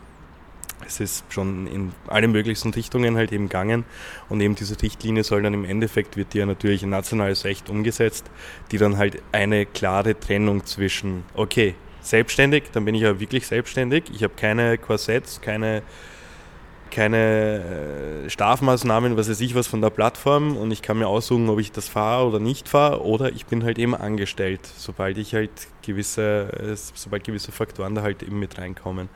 Es 0.87 1.01
ist 1.01 1.25
schon 1.31 1.67
in 1.67 1.93
alle 2.09 2.29
möglichen 2.29 2.73
Richtungen 2.73 3.17
halt 3.17 3.33
eben 3.33 3.49
gegangen. 3.49 3.85
Und 4.29 4.41
eben 4.41 4.55
diese 4.55 4.81
Richtlinie 4.81 5.25
soll 5.25 5.43
dann 5.43 5.55
im 5.55 5.65
Endeffekt, 5.65 6.17
wird 6.17 6.35
ja 6.35 6.47
natürlich 6.47 6.83
in 6.83 6.91
nationales 6.91 7.45
Recht 7.45 7.71
umgesetzt, 7.71 8.31
die 8.71 8.79
dann 8.79 8.99
halt 8.99 9.23
eine 9.33 9.67
klare 9.67 10.19
Trennung 10.19 10.65
zwischen, 10.67 11.25
okay, 11.35 11.75
selbstständig, 12.01 12.65
dann 12.73 12.85
bin 12.85 12.95
ich 12.95 13.03
ja 13.03 13.21
wirklich 13.21 13.47
selbstständig, 13.47 14.05
ich 14.13 14.23
habe 14.25 14.35
keine 14.37 14.77
Korsetts, 14.77 15.41
keine 15.41 15.83
keine 16.93 18.25
äh, 18.27 18.31
Strafmaßnahmen, 18.31 19.17
was 19.17 19.29
weiß 19.29 19.41
ich 19.41 19.55
was 19.55 19.67
von 19.67 19.81
der 19.81 19.91
Plattform 19.91 20.57
und 20.57 20.71
ich 20.71 20.83
kann 20.83 20.99
mir 20.99 21.09
aussuchen, 21.09 21.49
ob 21.49 21.59
ich 21.59 21.73
das 21.73 21.89
fahre 21.89 22.29
oder 22.29 22.39
nicht 22.39 22.69
fahre 22.69 23.03
oder 23.03 23.33
ich 23.33 23.47
bin 23.47 23.65
halt 23.65 23.79
eben 23.79 23.95
angestellt, 23.95 24.61
sobald 24.77 25.19
ich 25.19 25.35
halt 25.35 25.51
gewisse, 25.85 26.53
äh, 26.53 26.77
sobald 26.77 27.25
gewisse 27.25 27.51
Faktoren 27.51 27.95
da 27.95 28.03
halt 28.03 28.23
eben 28.23 28.39
mit 28.39 28.59
reinkommen. 28.59 29.09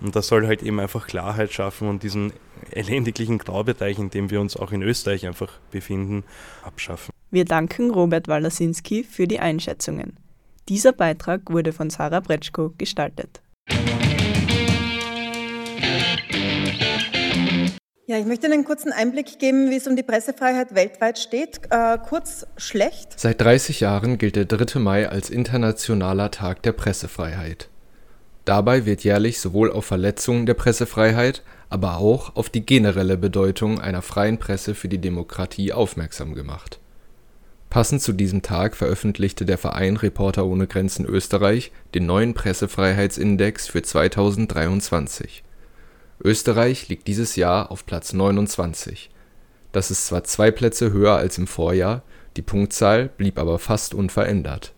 Und 0.00 0.16
das 0.16 0.26
soll 0.26 0.46
halt 0.46 0.62
eben 0.62 0.80
einfach 0.80 1.06
Klarheit 1.06 1.52
schaffen 1.52 1.88
und 1.88 2.02
diesen 2.02 2.32
elendiglichen 2.72 3.38
Graubereich, 3.38 3.98
in 3.98 4.10
dem 4.10 4.30
wir 4.30 4.40
uns 4.40 4.56
auch 4.56 4.72
in 4.72 4.82
Österreich 4.82 5.26
einfach 5.26 5.52
befinden, 5.70 6.24
abschaffen. 6.64 7.12
Wir 7.30 7.44
danken 7.44 7.90
Robert 7.90 8.26
Walasinski 8.26 9.04
für 9.04 9.28
die 9.28 9.38
Einschätzungen. 9.38 10.16
Dieser 10.68 10.92
Beitrag 10.92 11.50
wurde 11.50 11.72
von 11.74 11.90
Sarah 11.90 12.20
Bretschko 12.20 12.72
gestaltet. 12.78 13.42
Ja, 18.08 18.16
ich 18.16 18.24
möchte 18.24 18.46
einen 18.46 18.64
kurzen 18.64 18.90
Einblick 18.90 19.38
geben, 19.38 19.68
wie 19.68 19.76
es 19.76 19.86
um 19.86 19.94
die 19.94 20.02
Pressefreiheit 20.02 20.74
weltweit 20.74 21.18
steht. 21.18 21.60
Äh, 21.68 21.98
kurz 22.08 22.46
schlecht. 22.56 23.20
Seit 23.20 23.38
30 23.38 23.80
Jahren 23.80 24.16
gilt 24.16 24.34
der 24.34 24.46
3. 24.46 24.78
Mai 24.78 25.06
als 25.10 25.28
internationaler 25.28 26.30
Tag 26.30 26.62
der 26.62 26.72
Pressefreiheit. 26.72 27.68
Dabei 28.46 28.86
wird 28.86 29.04
jährlich 29.04 29.40
sowohl 29.40 29.70
auf 29.70 29.84
Verletzungen 29.84 30.46
der 30.46 30.54
Pressefreiheit, 30.54 31.42
aber 31.68 31.98
auch 31.98 32.34
auf 32.34 32.48
die 32.48 32.64
generelle 32.64 33.18
Bedeutung 33.18 33.78
einer 33.78 34.00
freien 34.00 34.38
Presse 34.38 34.74
für 34.74 34.88
die 34.88 35.02
Demokratie 35.02 35.74
aufmerksam 35.74 36.34
gemacht. 36.34 36.80
Passend 37.68 38.00
zu 38.00 38.14
diesem 38.14 38.40
Tag 38.40 38.74
veröffentlichte 38.74 39.44
der 39.44 39.58
Verein 39.58 39.98
Reporter 39.98 40.46
ohne 40.46 40.66
Grenzen 40.66 41.04
Österreich 41.04 41.72
den 41.94 42.06
neuen 42.06 42.32
Pressefreiheitsindex 42.32 43.68
für 43.68 43.82
2023 43.82 45.42
Österreich 46.22 46.88
liegt 46.88 47.06
dieses 47.06 47.36
Jahr 47.36 47.70
auf 47.70 47.86
Platz 47.86 48.12
29. 48.12 49.10
Das 49.72 49.90
ist 49.90 50.06
zwar 50.06 50.24
zwei 50.24 50.50
Plätze 50.50 50.92
höher 50.92 51.16
als 51.16 51.38
im 51.38 51.46
Vorjahr, 51.46 52.02
die 52.36 52.42
Punktzahl 52.42 53.08
blieb 53.08 53.38
aber 53.38 53.58
fast 53.58 53.94
unverändert. 53.94 54.74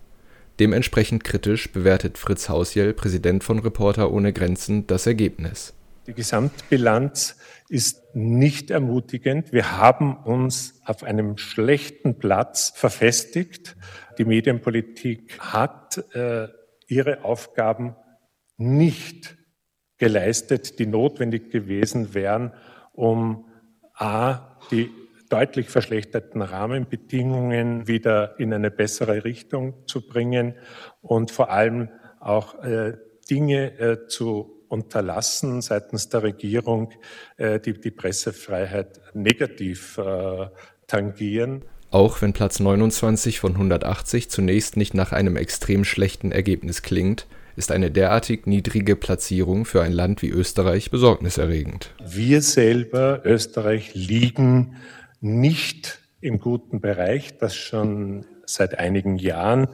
Dementsprechend 0.58 1.24
kritisch 1.24 1.72
bewertet 1.72 2.18
Fritz 2.18 2.50
Hausjell, 2.50 2.92
Präsident 2.92 3.44
von 3.44 3.58
Reporter 3.60 4.12
ohne 4.12 4.32
Grenzen, 4.32 4.86
das 4.86 5.06
Ergebnis. 5.06 5.72
Die 6.06 6.12
Gesamtbilanz 6.12 7.36
ist 7.68 8.14
nicht 8.14 8.70
ermutigend. 8.70 9.52
Wir 9.52 9.78
haben 9.78 10.16
uns 10.16 10.80
auf 10.84 11.02
einem 11.02 11.38
schlechten 11.38 12.18
Platz 12.18 12.72
verfestigt. 12.74 13.76
Die 14.18 14.24
Medienpolitik 14.24 15.38
hat 15.38 15.98
äh, 16.14 16.48
ihre 16.88 17.24
Aufgaben 17.24 17.94
nicht 18.56 19.36
geleistet, 20.00 20.80
die 20.80 20.86
notwendig 20.86 21.50
gewesen 21.50 22.14
wären, 22.14 22.52
um 22.92 23.44
a, 23.94 24.56
die 24.72 24.90
deutlich 25.28 25.68
verschlechterten 25.68 26.42
Rahmenbedingungen 26.42 27.86
wieder 27.86 28.40
in 28.40 28.52
eine 28.52 28.72
bessere 28.72 29.24
Richtung 29.24 29.74
zu 29.86 30.00
bringen 30.00 30.54
und 31.02 31.30
vor 31.30 31.50
allem 31.50 31.90
auch 32.18 32.62
äh, 32.64 32.94
Dinge 33.30 33.78
äh, 33.78 34.06
zu 34.08 34.64
unterlassen 34.68 35.60
seitens 35.60 36.08
der 36.08 36.22
Regierung, 36.22 36.92
äh, 37.36 37.60
die 37.60 37.74
die 37.74 37.90
Pressefreiheit 37.90 39.00
negativ 39.14 39.98
äh, 39.98 40.48
tangieren. 40.86 41.62
Auch 41.90 42.22
wenn 42.22 42.32
Platz 42.32 42.58
29 42.58 43.38
von 43.38 43.52
180 43.52 44.30
zunächst 44.30 44.76
nicht 44.76 44.94
nach 44.94 45.12
einem 45.12 45.36
extrem 45.36 45.84
schlechten 45.84 46.32
Ergebnis 46.32 46.82
klingt, 46.82 47.26
ist 47.60 47.72
eine 47.72 47.90
derartig 47.90 48.46
niedrige 48.46 48.96
Platzierung 48.96 49.66
für 49.66 49.82
ein 49.82 49.92
Land 49.92 50.22
wie 50.22 50.30
Österreich 50.30 50.90
besorgniserregend. 50.90 51.92
Wir 52.02 52.40
selber, 52.40 53.20
Österreich, 53.26 53.90
liegen 53.94 54.76
nicht 55.20 55.98
im 56.22 56.40
guten 56.40 56.80
Bereich, 56.80 57.36
das 57.36 57.54
schon 57.54 58.24
seit 58.46 58.78
einigen 58.78 59.18
Jahren, 59.18 59.68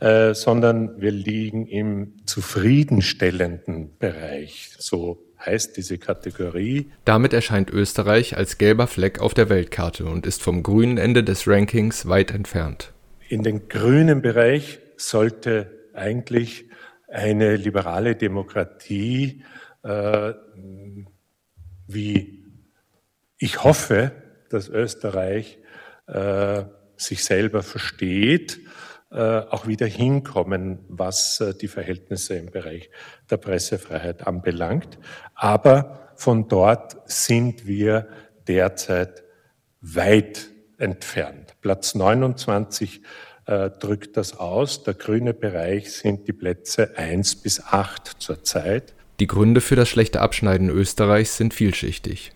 äh, 0.00 0.34
sondern 0.34 1.00
wir 1.00 1.12
liegen 1.12 1.66
im 1.66 2.12
zufriedenstellenden 2.26 3.96
Bereich. 3.98 4.72
So 4.78 5.24
heißt 5.38 5.78
diese 5.78 5.96
Kategorie. 5.96 6.90
Damit 7.06 7.32
erscheint 7.32 7.70
Österreich 7.70 8.36
als 8.36 8.58
gelber 8.58 8.86
Fleck 8.86 9.18
auf 9.18 9.32
der 9.32 9.48
Weltkarte 9.48 10.04
und 10.04 10.26
ist 10.26 10.42
vom 10.42 10.62
grünen 10.62 10.98
Ende 10.98 11.24
des 11.24 11.48
Rankings 11.48 12.06
weit 12.06 12.32
entfernt. 12.32 12.92
In 13.30 13.42
den 13.42 13.66
grünen 13.70 14.20
Bereich 14.20 14.78
sollte 14.98 15.70
eigentlich 15.94 16.69
eine 17.10 17.56
liberale 17.56 18.16
Demokratie, 18.16 19.42
äh, 19.82 20.32
wie 21.86 22.44
ich 23.38 23.64
hoffe, 23.64 24.12
dass 24.50 24.68
Österreich 24.68 25.58
äh, 26.06 26.64
sich 26.96 27.24
selber 27.24 27.62
versteht, 27.62 28.60
äh, 29.10 29.40
auch 29.40 29.66
wieder 29.66 29.86
hinkommen, 29.86 30.84
was 30.88 31.40
äh, 31.40 31.54
die 31.54 31.68
Verhältnisse 31.68 32.34
im 32.34 32.50
Bereich 32.50 32.90
der 33.30 33.38
Pressefreiheit 33.38 34.26
anbelangt. 34.26 34.98
Aber 35.34 36.12
von 36.16 36.48
dort 36.48 36.96
sind 37.10 37.66
wir 37.66 38.08
derzeit 38.46 39.24
weit 39.80 40.50
entfernt. 40.78 41.56
Platz 41.60 41.94
29 41.94 43.02
äh, 43.50 43.70
drückt 43.70 44.16
das 44.16 44.38
aus. 44.38 44.84
Der 44.84 44.94
grüne 44.94 45.34
Bereich 45.34 45.92
sind 45.92 46.28
die 46.28 46.32
Plätze 46.32 46.96
1 46.96 47.36
bis 47.36 47.60
8 47.60 48.16
zurzeit. 48.18 48.94
Die 49.18 49.26
Gründe 49.26 49.60
für 49.60 49.76
das 49.76 49.88
schlechte 49.88 50.20
Abschneiden 50.20 50.70
Österreichs 50.70 51.36
sind 51.36 51.52
vielschichtig. 51.52 52.32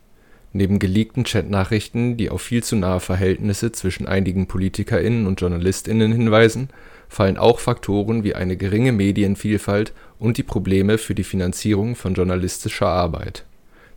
Neben 0.52 0.78
geleakten 0.78 1.24
Chatnachrichten, 1.24 2.16
die 2.16 2.30
auf 2.30 2.42
viel 2.42 2.62
zu 2.62 2.76
nahe 2.76 3.00
Verhältnisse 3.00 3.72
zwischen 3.72 4.06
einigen 4.06 4.46
PolitikerInnen 4.46 5.26
und 5.26 5.40
JournalistInnen 5.40 6.12
hinweisen, 6.12 6.68
fallen 7.08 7.38
auch 7.38 7.60
Faktoren 7.60 8.24
wie 8.24 8.34
eine 8.34 8.56
geringe 8.56 8.92
Medienvielfalt 8.92 9.92
und 10.18 10.36
die 10.36 10.42
Probleme 10.42 10.98
für 10.98 11.14
die 11.14 11.24
Finanzierung 11.24 11.96
von 11.96 12.14
journalistischer 12.14 12.88
Arbeit. 12.88 13.44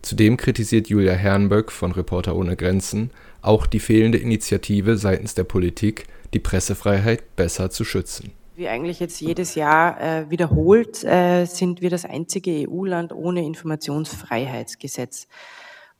Zudem 0.03 0.37
kritisiert 0.37 0.87
Julia 0.87 1.13
Hernböck 1.13 1.71
von 1.71 1.91
Reporter 1.91 2.35
ohne 2.35 2.55
Grenzen 2.55 3.11
auch 3.41 3.65
die 3.65 3.79
fehlende 3.79 4.17
Initiative 4.17 4.97
seitens 4.97 5.33
der 5.33 5.45
Politik, 5.45 6.05
die 6.33 6.39
Pressefreiheit 6.39 7.35
besser 7.35 7.69
zu 7.69 7.83
schützen. 7.83 8.31
Wie 8.55 8.67
eigentlich 8.67 8.99
jetzt 8.99 9.21
jedes 9.21 9.55
Jahr 9.55 10.01
äh, 10.01 10.29
wiederholt, 10.31 11.03
äh, 11.03 11.45
sind 11.45 11.81
wir 11.81 11.89
das 11.91 12.05
einzige 12.05 12.67
EU-Land 12.67 13.13
ohne 13.13 13.45
Informationsfreiheitsgesetz. 13.45 15.27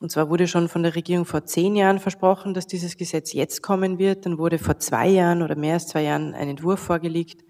Und 0.00 0.10
zwar 0.10 0.28
wurde 0.28 0.46
schon 0.46 0.68
von 0.68 0.82
der 0.82 0.94
Regierung 0.94 1.24
vor 1.24 1.44
zehn 1.44 1.74
Jahren 1.76 1.98
versprochen, 1.98 2.54
dass 2.54 2.66
dieses 2.66 2.96
Gesetz 2.96 3.32
jetzt 3.32 3.62
kommen 3.62 3.98
wird. 3.98 4.26
Dann 4.26 4.38
wurde 4.38 4.58
vor 4.58 4.78
zwei 4.78 5.08
Jahren 5.08 5.42
oder 5.42 5.56
mehr 5.56 5.74
als 5.74 5.88
zwei 5.88 6.02
Jahren 6.02 6.34
ein 6.34 6.48
Entwurf 6.48 6.80
vorgelegt. 6.80 7.44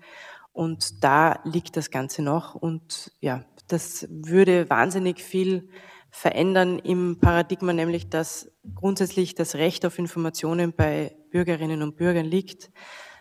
Und 0.52 1.04
da 1.04 1.40
liegt 1.44 1.76
das 1.76 1.90
Ganze 1.90 2.22
noch. 2.22 2.54
Und 2.54 3.12
ja, 3.20 3.44
das 3.68 4.06
würde 4.10 4.68
wahnsinnig 4.70 5.22
viel 5.22 5.68
verändern 6.10 6.78
im 6.78 7.18
Paradigma, 7.20 7.72
nämlich 7.72 8.08
dass 8.08 8.50
grundsätzlich 8.74 9.34
das 9.34 9.54
Recht 9.54 9.84
auf 9.84 9.98
Informationen 9.98 10.72
bei 10.72 11.14
Bürgerinnen 11.30 11.82
und 11.82 11.96
Bürgern 11.96 12.26
liegt. 12.26 12.70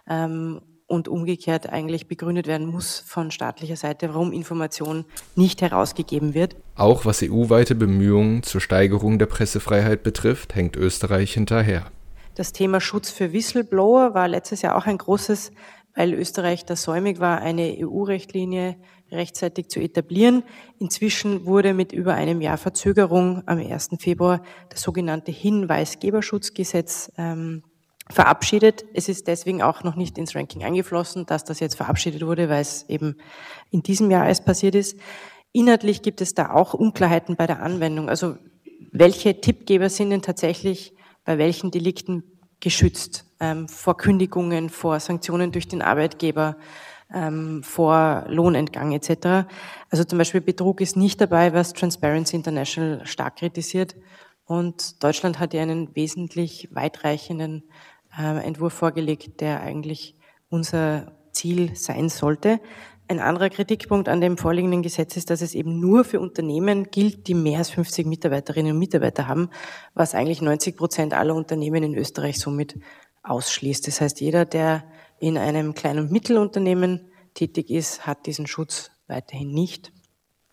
Ähm, 0.09 0.61
und 0.87 1.09
umgekehrt 1.09 1.69
eigentlich 1.69 2.07
begründet 2.07 2.47
werden 2.47 2.65
muss 2.65 3.03
von 3.05 3.29
staatlicher 3.29 3.75
Seite, 3.75 4.13
warum 4.13 4.31
Information 4.31 5.03
nicht 5.35 5.61
herausgegeben 5.61 6.33
wird. 6.33 6.55
Auch 6.75 7.05
was 7.05 7.21
EU-weite 7.21 7.75
Bemühungen 7.75 8.41
zur 8.41 8.61
Steigerung 8.61 9.19
der 9.19 9.25
Pressefreiheit 9.25 10.01
betrifft, 10.01 10.55
hängt 10.55 10.77
Österreich 10.77 11.33
hinterher. 11.33 11.91
Das 12.35 12.53
Thema 12.53 12.79
Schutz 12.79 13.09
für 13.09 13.33
Whistleblower 13.33 14.13
war 14.13 14.27
letztes 14.27 14.61
Jahr 14.61 14.77
auch 14.77 14.85
ein 14.85 14.97
großes, 14.97 15.51
weil 15.95 16.13
Österreich 16.13 16.63
da 16.65 16.75
säumig 16.75 17.19
war, 17.19 17.41
eine 17.41 17.75
EU-Rechtlinie 17.79 18.77
rechtzeitig 19.11 19.69
zu 19.69 19.79
etablieren. 19.79 20.43
Inzwischen 20.79 21.45
wurde 21.45 21.73
mit 21.73 21.91
über 21.91 22.13
einem 22.13 22.39
Jahr 22.39 22.57
Verzögerung 22.57 23.41
am 23.47 23.57
1. 23.57 23.89
Februar 23.99 24.43
das 24.69 24.83
sogenannte 24.83 25.31
Hinweisgeberschutzgesetz 25.31 27.11
ähm, 27.17 27.63
verabschiedet. 28.09 28.85
Es 28.93 29.09
ist 29.09 29.27
deswegen 29.27 29.61
auch 29.61 29.83
noch 29.83 29.95
nicht 29.95 30.17
ins 30.17 30.35
Ranking 30.35 30.63
eingeflossen, 30.63 31.25
dass 31.25 31.43
das 31.43 31.59
jetzt 31.59 31.75
verabschiedet 31.75 32.25
wurde, 32.25 32.49
weil 32.49 32.61
es 32.61 32.87
eben 32.89 33.17
in 33.71 33.83
diesem 33.83 34.11
Jahr 34.11 34.27
erst 34.27 34.45
passiert 34.45 34.75
ist. 34.75 34.97
Inhaltlich 35.51 36.01
gibt 36.01 36.21
es 36.21 36.33
da 36.33 36.51
auch 36.51 36.73
Unklarheiten 36.73 37.35
bei 37.35 37.47
der 37.47 37.61
Anwendung. 37.61 38.09
Also 38.09 38.37
welche 38.91 39.41
Tippgeber 39.41 39.89
sind 39.89 40.11
denn 40.11 40.21
tatsächlich 40.21 40.93
bei 41.25 41.37
welchen 41.37 41.71
Delikten 41.71 42.23
geschützt? 42.59 43.25
Ähm, 43.39 43.67
vor 43.67 43.97
Kündigungen, 43.97 44.69
vor 44.69 44.99
Sanktionen 44.99 45.51
durch 45.51 45.67
den 45.67 45.81
Arbeitgeber, 45.81 46.57
ähm, 47.13 47.63
vor 47.63 48.25
Lohnentgang 48.27 48.93
etc. 48.93 49.47
Also 49.89 50.03
zum 50.03 50.17
Beispiel 50.17 50.41
Betrug 50.41 50.81
ist 50.81 50.97
nicht 50.97 51.21
dabei, 51.21 51.53
was 51.53 51.73
Transparency 51.73 52.35
International 52.35 53.05
stark 53.05 53.37
kritisiert. 53.37 53.95
Und 54.45 55.03
Deutschland 55.03 55.39
hat 55.39 55.53
ja 55.53 55.61
einen 55.61 55.95
wesentlich 55.95 56.69
weitreichenden 56.71 57.63
Entwurf 58.17 58.73
vorgelegt, 58.73 59.41
der 59.41 59.62
eigentlich 59.62 60.15
unser 60.49 61.12
Ziel 61.32 61.75
sein 61.75 62.10
sollte. 62.10 62.60
Ein 63.10 63.19
anderer 63.19 63.49
Kritikpunkt 63.49 64.10
an 64.10 64.19
dem 64.19 64.38
vorliegenden 64.38 64.82
Gesetz 64.82 65.15
ist, 65.15 65.30
dass 65.30 65.41
es 65.41 65.56
eben 65.56 65.80
nur 65.80 66.03
für 66.03 66.19
Unternehmen 66.19 66.91
gilt, 66.91 67.27
die 67.27 67.36
mehr 67.36 67.60
als 67.60 67.69
50 67.69 68.06
Mitarbeiterinnen 68.06 68.73
und 68.73 68.80
Mitarbeiter 68.80 69.27
haben, 69.27 69.49
was 69.93 70.13
eigentlich 70.13 70.41
90 70.41 70.75
Prozent 70.75 71.13
aller 71.13 71.34
Unternehmen 71.34 71.84
in 71.84 71.95
Österreich 71.95 72.38
somit 72.38 72.77
ausschließt. 73.23 73.88
Das 73.88 74.01
heißt, 74.01 74.19
jeder, 74.19 74.43
der 74.45 74.84
in 75.19 75.38
einem 75.38 75.73
kleinen 75.73 75.99
und 75.99 76.12
Mittelunternehmen 76.12 77.12
tätig 77.34 77.69
ist, 77.69 78.06
hat 78.06 78.25
diesen 78.25 78.47
Schutz 78.47 78.91
weiterhin 79.08 79.51
nicht, 79.51 79.93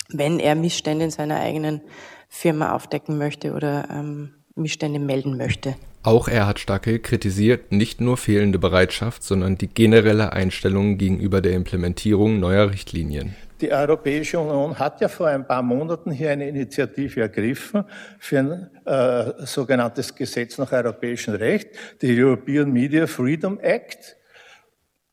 wenn 0.08 0.38
er 0.38 0.54
Missstände 0.54 1.06
in 1.06 1.10
seiner 1.10 1.40
eigenen 1.40 1.80
Firma 2.28 2.72
aufdecken 2.72 3.18
möchte 3.18 3.54
oder 3.54 3.88
ähm, 3.90 4.44
Missstände 4.54 5.00
melden 5.00 5.36
möchte. 5.36 5.76
Auch 6.04 6.28
Erhard 6.28 6.60
Stackel 6.60 6.98
kritisiert 6.98 7.72
nicht 7.72 7.98
nur 8.02 8.18
fehlende 8.18 8.58
Bereitschaft, 8.58 9.22
sondern 9.22 9.56
die 9.56 9.68
generelle 9.68 10.34
Einstellung 10.34 10.98
gegenüber 10.98 11.40
der 11.40 11.52
Implementierung 11.52 12.38
neuer 12.40 12.70
Richtlinien. 12.70 13.34
Die 13.62 13.72
Europäische 13.72 14.38
Union 14.38 14.78
hat 14.78 15.00
ja 15.00 15.08
vor 15.08 15.28
ein 15.28 15.46
paar 15.46 15.62
Monaten 15.62 16.10
hier 16.10 16.32
eine 16.32 16.46
Initiative 16.46 17.22
ergriffen 17.22 17.84
für 18.18 18.38
ein 18.38 18.70
äh, 18.84 19.46
sogenanntes 19.46 20.14
Gesetz 20.14 20.58
nach 20.58 20.72
europäischem 20.72 21.36
Recht, 21.36 21.68
die 22.02 22.22
European 22.22 22.70
Media 22.70 23.06
Freedom 23.06 23.58
Act. 23.60 24.16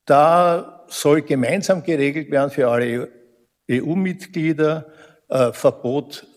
Da 0.05 0.83
soll 0.89 1.21
gemeinsam 1.21 1.83
geregelt 1.83 2.29
werden 2.31 2.51
für 2.51 2.67
alle 2.67 3.07
EU-Mitglieder 3.71 4.87
äh, 5.29 5.53
Verbot 5.53 6.27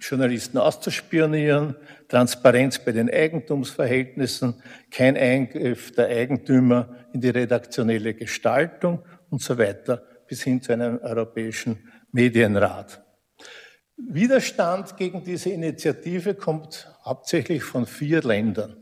Journalisten 0.00 0.58
auszuspionieren, 0.58 1.76
Transparenz 2.08 2.78
bei 2.78 2.92
den 2.92 3.10
Eigentumsverhältnissen, 3.10 4.62
kein 4.90 5.16
Eingriff 5.16 5.92
der 5.92 6.08
Eigentümer 6.08 6.96
in 7.12 7.20
die 7.20 7.28
redaktionelle 7.28 8.14
Gestaltung 8.14 9.04
und 9.28 9.42
so 9.42 9.58
weiter, 9.58 10.02
bis 10.26 10.42
hin 10.42 10.62
zu 10.62 10.72
einem 10.72 10.98
europäischen 10.98 11.90
Medienrat. 12.12 13.04
Widerstand 13.96 14.96
gegen 14.96 15.22
diese 15.22 15.50
Initiative 15.50 16.34
kommt 16.34 16.90
hauptsächlich 17.04 17.62
von 17.62 17.86
vier 17.86 18.22
Ländern. 18.22 18.76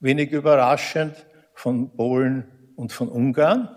Wenig 0.00 0.32
überraschend 0.32 1.14
von 1.54 1.96
Polen 1.96 2.72
und 2.76 2.92
von 2.92 3.08
Ungarn. 3.08 3.68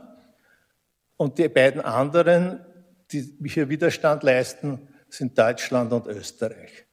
Und 1.18 1.38
die 1.38 1.48
beiden 1.50 1.82
anderen, 1.82 2.66
die 3.12 3.38
hier 3.46 3.70
Widerstand 3.70 4.24
leisten, 4.24 4.88
sind 5.14 5.38
Deutschland 5.38 5.92
und 5.94 6.08
Österreich 6.08 6.86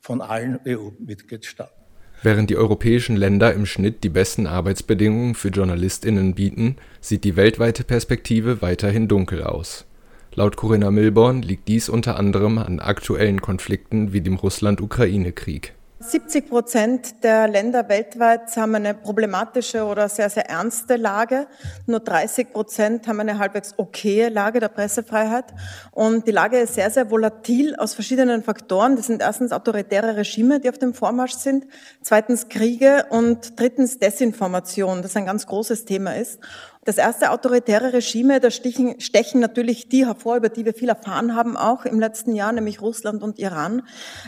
von 0.00 0.20
allen 0.20 0.60
EU-Mitgliedstaaten. 0.66 1.82
Während 2.22 2.50
die 2.50 2.56
europäischen 2.56 3.16
Länder 3.16 3.52
im 3.52 3.66
Schnitt 3.66 4.04
die 4.04 4.08
besten 4.08 4.46
Arbeitsbedingungen 4.46 5.34
für 5.34 5.48
JournalistInnen 5.48 6.34
bieten, 6.34 6.76
sieht 7.00 7.24
die 7.24 7.36
weltweite 7.36 7.82
Perspektive 7.82 8.62
weiterhin 8.62 9.08
dunkel 9.08 9.42
aus. 9.42 9.86
Laut 10.34 10.56
Corinna 10.56 10.90
Milborn 10.90 11.42
liegt 11.42 11.68
dies 11.68 11.88
unter 11.88 12.16
anderem 12.16 12.58
an 12.58 12.80
aktuellen 12.80 13.40
Konflikten 13.40 14.12
wie 14.12 14.20
dem 14.20 14.36
Russland-Ukraine-Krieg 14.36 15.74
70 16.02 16.48
Prozent 16.48 17.22
der 17.22 17.46
Länder 17.46 17.88
weltweit 17.88 18.56
haben 18.56 18.74
eine 18.74 18.92
problematische 18.92 19.84
oder 19.84 20.08
sehr, 20.08 20.28
sehr 20.30 20.50
ernste 20.50 20.96
Lage. 20.96 21.46
Nur 21.86 22.00
30 22.00 22.52
Prozent 22.52 23.06
haben 23.06 23.20
eine 23.20 23.38
halbwegs 23.38 23.74
okaye 23.78 24.28
Lage 24.28 24.58
der 24.58 24.68
Pressefreiheit. 24.68 25.44
Und 25.92 26.26
die 26.26 26.32
Lage 26.32 26.58
ist 26.58 26.74
sehr, 26.74 26.90
sehr 26.90 27.10
volatil 27.10 27.76
aus 27.76 27.94
verschiedenen 27.94 28.42
Faktoren. 28.42 28.96
Das 28.96 29.06
sind 29.06 29.22
erstens 29.22 29.52
autoritäre 29.52 30.16
Regime, 30.16 30.58
die 30.58 30.68
auf 30.68 30.78
dem 30.78 30.92
Vormarsch 30.92 31.34
sind. 31.34 31.66
Zweitens 32.02 32.48
Kriege 32.48 33.06
und 33.10 33.60
drittens 33.60 34.00
Desinformation, 34.00 35.02
das 35.02 35.16
ein 35.16 35.26
ganz 35.26 35.46
großes 35.46 35.84
Thema 35.84 36.16
ist. 36.16 36.40
Das 36.84 36.98
erste 36.98 37.30
autoritäre 37.30 37.92
Regime, 37.92 38.40
da 38.40 38.50
stechen, 38.50 39.00
stechen 39.00 39.40
natürlich 39.40 39.88
die 39.88 40.04
hervor, 40.04 40.36
über 40.36 40.48
die 40.48 40.64
wir 40.64 40.74
viel 40.74 40.88
erfahren 40.88 41.36
haben, 41.36 41.56
auch 41.56 41.84
im 41.84 42.00
letzten 42.00 42.34
Jahr, 42.34 42.50
nämlich 42.50 42.80
Russland 42.80 43.22
und 43.22 43.38
Iran. 43.38 43.82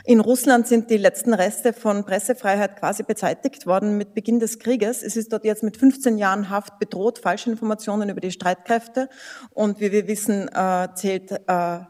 In 0.04 0.20
Russland 0.20 0.68
sind 0.68 0.88
die 0.88 0.96
letzten 0.96 1.34
Reste 1.34 1.72
von 1.72 2.04
Pressefreiheit 2.04 2.76
quasi 2.76 3.02
beseitigt 3.02 3.66
worden 3.66 3.98
mit 3.98 4.14
Beginn 4.14 4.38
des 4.38 4.60
Krieges. 4.60 5.02
Es 5.02 5.16
ist 5.16 5.32
dort 5.32 5.44
jetzt 5.44 5.64
mit 5.64 5.76
15 5.76 6.16
Jahren 6.16 6.48
Haft 6.48 6.78
bedroht, 6.78 7.18
falsche 7.18 7.50
Informationen 7.50 8.08
über 8.08 8.20
die 8.20 8.30
Streitkräfte. 8.30 9.08
Und 9.50 9.80
wie 9.80 9.90
wir 9.90 10.06
wissen, 10.06 10.48
äh, 10.54 10.88
zählt 10.94 11.32
äh, 11.32 11.80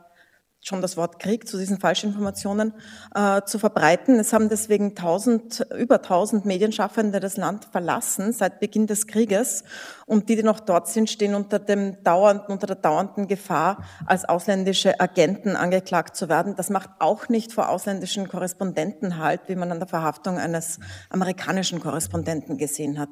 schon 0.64 0.81
das 0.81 0.96
Wort 0.96 1.18
Krieg 1.18 1.46
zu 1.46 1.59
diesen 1.59 1.79
Falschinformationen 1.79 2.72
äh, 3.14 3.42
zu 3.42 3.59
verbreiten. 3.59 4.18
Es 4.18 4.33
haben 4.33 4.48
deswegen 4.48 4.88
1000, 4.88 5.66
über 5.77 5.96
1000 5.96 6.46
Medienschaffende 6.46 7.20
das 7.20 7.37
Land 7.37 7.66
verlassen 7.70 8.33
seit 8.33 8.61
Beginn 8.61 8.87
des 8.87 9.07
Krieges. 9.07 9.64
Und 10.07 10.31
die, 10.31 10.37
die 10.37 10.42
noch 10.42 10.61
dort 10.61 10.88
sind, 10.88 11.11
stehen 11.11 11.35
unter 11.35 11.59
dem 11.59 12.03
dauernden, 12.03 12.46
unter 12.50 12.66
der 12.66 12.77
dauernden 12.77 13.29
Gefahr, 13.29 13.85
als 14.07 14.24
ausländische 14.24 14.98
Agenten 15.00 15.55
angeklagt 15.55 16.16
zu 16.16 16.31
werden. 16.31 16.57
Das 16.57 16.70
macht 16.70 16.90
auch 16.98 17.29
nicht 17.29 17.53
vor 17.53 17.68
ausländischen 17.68 18.27
Korrespondenten 18.29 19.18
halt, 19.18 19.42
wie 19.48 19.57
man 19.57 19.70
an 19.70 19.81
der 19.81 19.88
Verhaftung 19.88 20.38
eines 20.38 20.81
amerikanischen 21.11 21.79
Korrespondenten 21.81 22.57
gesehen 22.57 22.98
hat. 22.98 23.11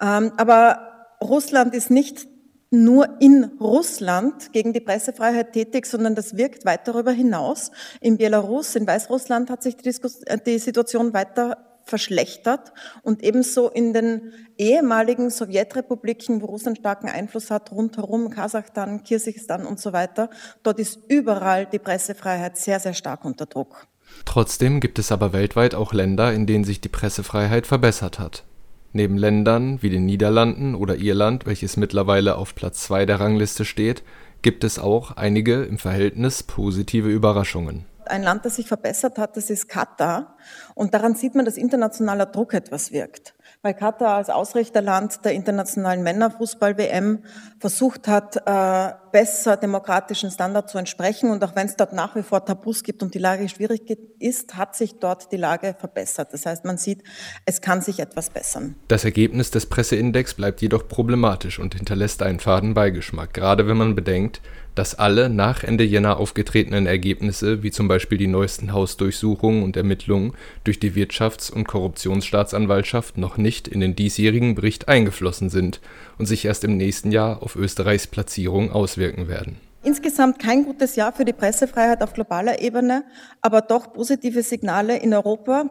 Ähm, 0.00 0.32
aber 0.36 1.16
Russland 1.20 1.74
ist 1.74 1.90
nicht 1.90 2.28
nur 2.70 3.20
in 3.20 3.44
Russland 3.60 4.52
gegen 4.52 4.72
die 4.72 4.80
Pressefreiheit 4.80 5.52
tätig, 5.52 5.86
sondern 5.86 6.14
das 6.14 6.36
wirkt 6.36 6.64
weit 6.64 6.86
darüber 6.86 7.10
hinaus. 7.10 7.72
In 8.00 8.16
Belarus, 8.16 8.76
in 8.76 8.86
Weißrussland 8.86 9.50
hat 9.50 9.62
sich 9.62 9.76
die, 9.76 9.82
Diskus 9.82 10.20
die 10.46 10.58
Situation 10.58 11.12
weiter 11.12 11.66
verschlechtert 11.84 12.72
und 13.02 13.22
ebenso 13.24 13.68
in 13.68 13.92
den 13.92 14.32
ehemaligen 14.56 15.30
Sowjetrepubliken, 15.30 16.40
wo 16.40 16.46
Russland 16.46 16.78
starken 16.78 17.08
Einfluss 17.08 17.50
hat, 17.50 17.72
rundherum, 17.72 18.30
Kasachstan, 18.30 19.02
Kirgisistan 19.02 19.66
und 19.66 19.80
so 19.80 19.92
weiter, 19.92 20.30
dort 20.62 20.78
ist 20.78 21.00
überall 21.08 21.66
die 21.66 21.80
Pressefreiheit 21.80 22.56
sehr, 22.56 22.78
sehr 22.78 22.94
stark 22.94 23.24
unter 23.24 23.46
Druck. 23.46 23.86
Trotzdem 24.24 24.80
gibt 24.80 24.98
es 24.98 25.10
aber 25.10 25.32
weltweit 25.32 25.74
auch 25.74 25.92
Länder, 25.92 26.32
in 26.32 26.46
denen 26.46 26.64
sich 26.64 26.80
die 26.80 26.88
Pressefreiheit 26.88 27.66
verbessert 27.66 28.18
hat. 28.18 28.44
Neben 28.92 29.16
Ländern 29.16 29.82
wie 29.82 29.90
den 29.90 30.06
Niederlanden 30.06 30.74
oder 30.74 30.96
Irland, 30.96 31.46
welches 31.46 31.76
mittlerweile 31.76 32.36
auf 32.36 32.54
Platz 32.54 32.82
2 32.84 33.06
der 33.06 33.20
Rangliste 33.20 33.64
steht, 33.64 34.02
gibt 34.42 34.64
es 34.64 34.78
auch 34.78 35.12
einige 35.12 35.62
im 35.62 35.78
Verhältnis 35.78 36.42
positive 36.42 37.08
Überraschungen. 37.08 37.86
Ein 38.06 38.24
Land, 38.24 38.44
das 38.44 38.56
sich 38.56 38.66
verbessert 38.66 39.18
hat, 39.18 39.36
das 39.36 39.50
ist 39.50 39.68
Katar. 39.68 40.36
Und 40.74 40.94
daran 40.94 41.14
sieht 41.14 41.36
man, 41.36 41.44
dass 41.44 41.56
internationaler 41.56 42.26
Druck 42.26 42.54
etwas 42.54 42.90
wirkt 42.90 43.34
weil 43.62 43.74
Katar 43.74 44.16
als 44.16 44.30
Ausrichterland 44.30 45.24
der 45.24 45.32
internationalen 45.32 46.02
Männerfußball-WM 46.02 47.24
versucht 47.58 48.08
hat, 48.08 48.36
äh, 48.46 48.92
besser 49.12 49.56
demokratischen 49.56 50.30
Standard 50.30 50.70
zu 50.70 50.78
entsprechen. 50.78 51.30
Und 51.30 51.42
auch 51.44 51.56
wenn 51.56 51.66
es 51.66 51.76
dort 51.76 51.92
nach 51.92 52.14
wie 52.16 52.22
vor 52.22 52.44
Tabus 52.44 52.82
gibt 52.82 53.02
und 53.02 53.14
die 53.14 53.18
Lage 53.18 53.48
schwierig 53.48 53.82
ist, 54.18 54.56
hat 54.56 54.76
sich 54.76 54.98
dort 54.98 55.32
die 55.32 55.36
Lage 55.36 55.74
verbessert. 55.78 56.32
Das 56.32 56.46
heißt, 56.46 56.64
man 56.64 56.78
sieht, 56.78 57.02
es 57.44 57.60
kann 57.60 57.80
sich 57.82 58.00
etwas 58.00 58.30
bessern. 58.30 58.76
Das 58.88 59.04
Ergebnis 59.04 59.50
des 59.50 59.66
Presseindex 59.66 60.34
bleibt 60.34 60.62
jedoch 60.62 60.88
problematisch 60.88 61.58
und 61.58 61.74
hinterlässt 61.74 62.22
einen 62.22 62.40
faden 62.40 62.74
Beigeschmack, 62.74 63.34
gerade 63.34 63.66
wenn 63.66 63.76
man 63.76 63.94
bedenkt, 63.94 64.40
dass 64.74 64.94
alle 64.94 65.28
nach 65.28 65.64
Ende 65.64 65.84
Jänner 65.84 66.18
aufgetretenen 66.18 66.86
Ergebnisse, 66.86 67.62
wie 67.62 67.70
zum 67.70 67.88
Beispiel 67.88 68.18
die 68.18 68.26
neuesten 68.26 68.72
Hausdurchsuchungen 68.72 69.62
und 69.62 69.76
Ermittlungen 69.76 70.32
durch 70.64 70.78
die 70.78 70.92
Wirtschafts- 70.92 71.52
und 71.52 71.66
Korruptionsstaatsanwaltschaft, 71.66 73.18
noch 73.18 73.36
nicht 73.42 73.68
in 73.68 73.80
den 73.80 73.96
diesjährigen 73.96 74.54
Bericht 74.54 74.88
eingeflossen 74.88 75.50
sind 75.50 75.80
und 76.18 76.26
sich 76.26 76.44
erst 76.44 76.64
im 76.64 76.76
nächsten 76.76 77.12
Jahr 77.12 77.42
auf 77.42 77.56
Österreichs 77.56 78.06
Platzierung 78.06 78.72
auswirken 78.72 79.28
werden. 79.28 79.56
Insgesamt 79.82 80.38
kein 80.38 80.64
gutes 80.64 80.96
Jahr 80.96 81.12
für 81.12 81.24
die 81.24 81.32
Pressefreiheit 81.32 82.02
auf 82.02 82.12
globaler 82.12 82.60
Ebene, 82.60 83.04
aber 83.40 83.62
doch 83.62 83.92
positive 83.92 84.42
Signale 84.42 84.98
in 84.98 85.14
Europa, 85.14 85.70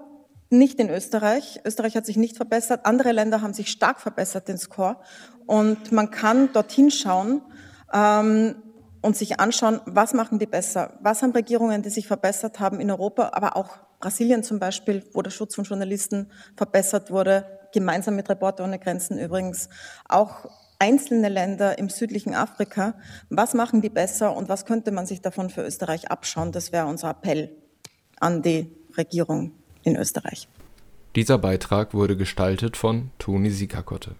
nicht 0.49 0.79
in 0.79 0.89
Österreich. 0.89 1.59
Österreich 1.63 1.95
hat 1.95 2.07
sich 2.07 2.17
nicht 2.17 2.35
verbessert. 2.35 2.85
Andere 2.85 3.11
Länder 3.11 3.41
haben 3.41 3.53
sich 3.53 3.69
stark 3.69 4.01
verbessert, 4.01 4.47
den 4.47 4.57
Score. 4.57 4.97
Und 5.45 5.91
man 5.91 6.09
kann 6.09 6.51
dorthin 6.53 6.89
schauen. 6.89 7.41
Ähm, 7.93 8.55
und 9.01 9.15
sich 9.15 9.39
anschauen, 9.39 9.79
was 9.85 10.13
machen 10.13 10.39
die 10.39 10.45
besser? 10.45 10.97
Was 11.01 11.21
haben 11.21 11.31
Regierungen, 11.31 11.81
die 11.81 11.89
sich 11.89 12.07
verbessert 12.07 12.59
haben 12.59 12.79
in 12.79 12.91
Europa, 12.91 13.31
aber 13.33 13.55
auch 13.55 13.77
Brasilien 13.99 14.43
zum 14.43 14.59
Beispiel, 14.59 15.03
wo 15.13 15.21
der 15.21 15.31
Schutz 15.31 15.55
von 15.55 15.63
Journalisten 15.63 16.31
verbessert 16.55 17.11
wurde, 17.11 17.58
gemeinsam 17.71 18.15
mit 18.15 18.29
Reporter 18.29 18.63
ohne 18.63 18.79
Grenzen 18.79 19.17
übrigens, 19.17 19.69
auch 20.07 20.45
einzelne 20.79 21.29
Länder 21.29 21.77
im 21.77 21.89
südlichen 21.89 22.33
Afrika. 22.33 22.95
Was 23.29 23.53
machen 23.53 23.81
die 23.81 23.89
besser 23.89 24.35
und 24.35 24.49
was 24.49 24.65
könnte 24.65 24.91
man 24.91 25.05
sich 25.05 25.21
davon 25.21 25.49
für 25.49 25.63
Österreich 25.63 26.09
abschauen? 26.09 26.51
Das 26.51 26.71
wäre 26.71 26.87
unser 26.87 27.11
Appell 27.11 27.51
an 28.19 28.41
die 28.41 28.71
Regierung 28.97 29.51
in 29.83 29.95
Österreich. 29.95 30.47
Dieser 31.15 31.37
Beitrag 31.37 31.93
wurde 31.93 32.15
gestaltet 32.15 32.77
von 32.77 33.11
Toni 33.17 33.49
Sikakotte. 33.49 34.15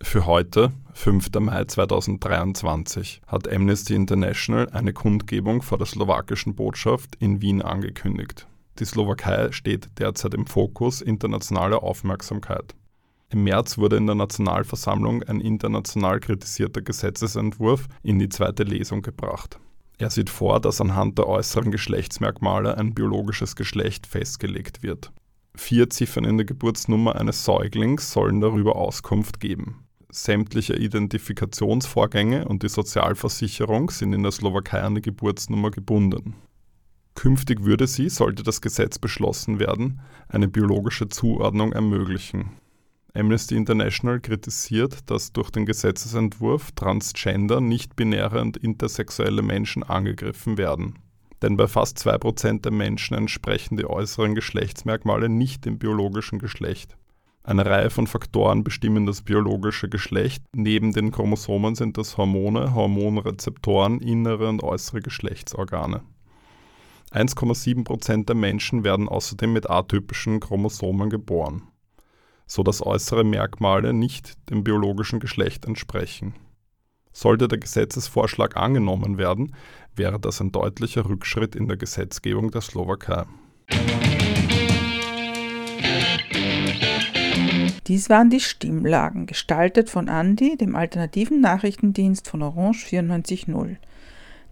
Für 0.00 0.26
heute, 0.26 0.72
5. 0.92 1.30
Mai 1.40 1.64
2023, 1.64 3.22
hat 3.26 3.50
Amnesty 3.50 3.94
International 3.94 4.68
eine 4.70 4.92
Kundgebung 4.92 5.62
vor 5.62 5.78
der 5.78 5.86
slowakischen 5.86 6.54
Botschaft 6.54 7.16
in 7.18 7.40
Wien 7.40 7.62
angekündigt. 7.62 8.46
Die 8.78 8.84
Slowakei 8.84 9.52
steht 9.52 9.98
derzeit 9.98 10.34
im 10.34 10.46
Fokus 10.46 11.02
internationaler 11.02 11.82
Aufmerksamkeit. 11.82 12.74
Im 13.28 13.44
März 13.44 13.78
wurde 13.78 13.96
in 13.96 14.06
der 14.06 14.14
Nationalversammlung 14.14 15.22
ein 15.22 15.40
international 15.40 16.20
kritisierter 16.20 16.82
Gesetzesentwurf 16.82 17.86
in 18.02 18.18
die 18.18 18.28
zweite 18.28 18.62
Lesung 18.62 19.02
gebracht. 19.02 19.58
Er 19.98 20.10
sieht 20.10 20.30
vor, 20.30 20.60
dass 20.60 20.80
anhand 20.80 21.18
der 21.18 21.28
äußeren 21.28 21.70
Geschlechtsmerkmale 21.70 22.76
ein 22.76 22.92
biologisches 22.92 23.56
Geschlecht 23.56 24.06
festgelegt 24.06 24.82
wird. 24.82 25.12
Vier 25.54 25.90
Ziffern 25.90 26.24
in 26.24 26.38
der 26.38 26.46
Geburtsnummer 26.46 27.16
eines 27.16 27.44
Säuglings 27.44 28.10
sollen 28.12 28.40
darüber 28.40 28.76
Auskunft 28.76 29.38
geben. 29.38 29.84
Sämtliche 30.10 30.74
Identifikationsvorgänge 30.74 32.46
und 32.46 32.62
die 32.62 32.68
Sozialversicherung 32.68 33.90
sind 33.90 34.12
in 34.12 34.22
der 34.22 34.32
Slowakei 34.32 34.82
an 34.82 34.94
die 34.94 35.02
Geburtsnummer 35.02 35.70
gebunden. 35.70 36.34
Künftig 37.14 37.64
würde 37.64 37.86
sie, 37.86 38.08
sollte 38.08 38.42
das 38.42 38.60
Gesetz 38.60 38.98
beschlossen 38.98 39.58
werden, 39.58 40.00
eine 40.28 40.48
biologische 40.48 41.08
Zuordnung 41.08 41.72
ermöglichen. 41.72 42.52
Amnesty 43.14 43.56
International 43.56 44.20
kritisiert, 44.20 45.10
dass 45.10 45.32
durch 45.32 45.50
den 45.50 45.66
Gesetzesentwurf 45.66 46.72
Transgender, 46.72 47.60
nicht-binäre 47.60 48.40
und 48.40 48.56
intersexuelle 48.56 49.42
Menschen 49.42 49.82
angegriffen 49.82 50.56
werden. 50.56 50.98
Denn 51.42 51.56
bei 51.56 51.66
fast 51.66 51.98
2% 51.98 52.62
der 52.62 52.72
Menschen 52.72 53.16
entsprechen 53.16 53.76
die 53.76 53.84
äußeren 53.84 54.34
Geschlechtsmerkmale 54.34 55.28
nicht 55.28 55.66
dem 55.66 55.78
biologischen 55.78 56.38
Geschlecht. 56.38 56.96
Eine 57.44 57.66
Reihe 57.66 57.90
von 57.90 58.06
Faktoren 58.06 58.62
bestimmen 58.62 59.04
das 59.04 59.22
biologische 59.22 59.88
Geschlecht. 59.88 60.44
Neben 60.54 60.92
den 60.92 61.10
Chromosomen 61.10 61.74
sind 61.74 61.98
das 61.98 62.16
Hormone, 62.16 62.72
Hormonrezeptoren, 62.72 64.00
innere 64.00 64.48
und 64.48 64.62
äußere 64.62 65.00
Geschlechtsorgane. 65.00 66.02
1,7% 67.12 68.26
der 68.26 68.34
Menschen 68.34 68.84
werden 68.84 69.08
außerdem 69.08 69.52
mit 69.52 69.68
atypischen 69.68 70.40
Chromosomen 70.40 71.10
geboren, 71.10 71.68
so 72.46 72.62
dass 72.62 72.84
äußere 72.84 73.24
Merkmale 73.24 73.92
nicht 73.92 74.50
dem 74.50 74.64
biologischen 74.64 75.20
Geschlecht 75.20 75.66
entsprechen. 75.66 76.34
Sollte 77.12 77.48
der 77.48 77.58
Gesetzesvorschlag 77.58 78.56
angenommen 78.56 79.18
werden, 79.18 79.54
wäre 79.94 80.18
das 80.18 80.40
ein 80.40 80.52
deutlicher 80.52 81.06
Rückschritt 81.06 81.54
in 81.54 81.68
der 81.68 81.76
Gesetzgebung 81.76 82.50
der 82.50 82.62
Slowakei. 82.62 83.24
Dies 87.88 88.08
waren 88.08 88.30
die 88.30 88.40
Stimmlagen, 88.40 89.26
gestaltet 89.26 89.90
von 89.90 90.08
Andi, 90.08 90.56
dem 90.56 90.76
alternativen 90.76 91.40
Nachrichtendienst 91.40 92.28
von 92.28 92.42
Orange 92.42 92.86
94.0. 92.86 93.76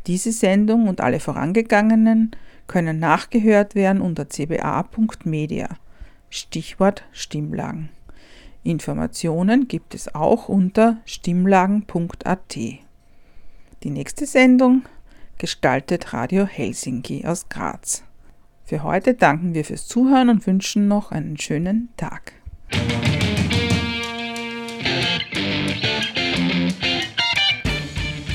Diese 0.07 0.33
Sendung 0.33 0.89
und 0.89 1.01
alle 1.01 1.21
vorangegangenen 1.21 2.33
können 2.67 2.99
nachgehört 2.99 3.75
werden 3.75 4.01
unter 4.01 4.29
cba.media. 4.29 5.69
Stichwort 6.31 7.05
Stimmlagen. 7.13 7.91
Informationen 8.63 9.69
gibt 9.69 9.95
es 9.95 10.15
auch 10.15 10.49
unter 10.49 10.99
stimmlagen.at. 11.05 12.55
Die 12.55 13.91
nächste 13.91 14.27
Sendung 14.27 14.83
gestaltet 15.39 16.13
Radio 16.13 16.47
Helsinki 16.47 17.25
aus 17.27 17.49
Graz. 17.49 18.05
Für 18.65 18.83
heute 18.83 19.15
danken 19.15 19.55
wir 19.55 19.65
fürs 19.65 19.89
Zuhören 19.89 20.29
und 20.29 20.47
wünschen 20.47 20.87
noch 20.87 21.11
einen 21.11 21.39
schönen 21.39 21.89
Tag. 21.97 22.35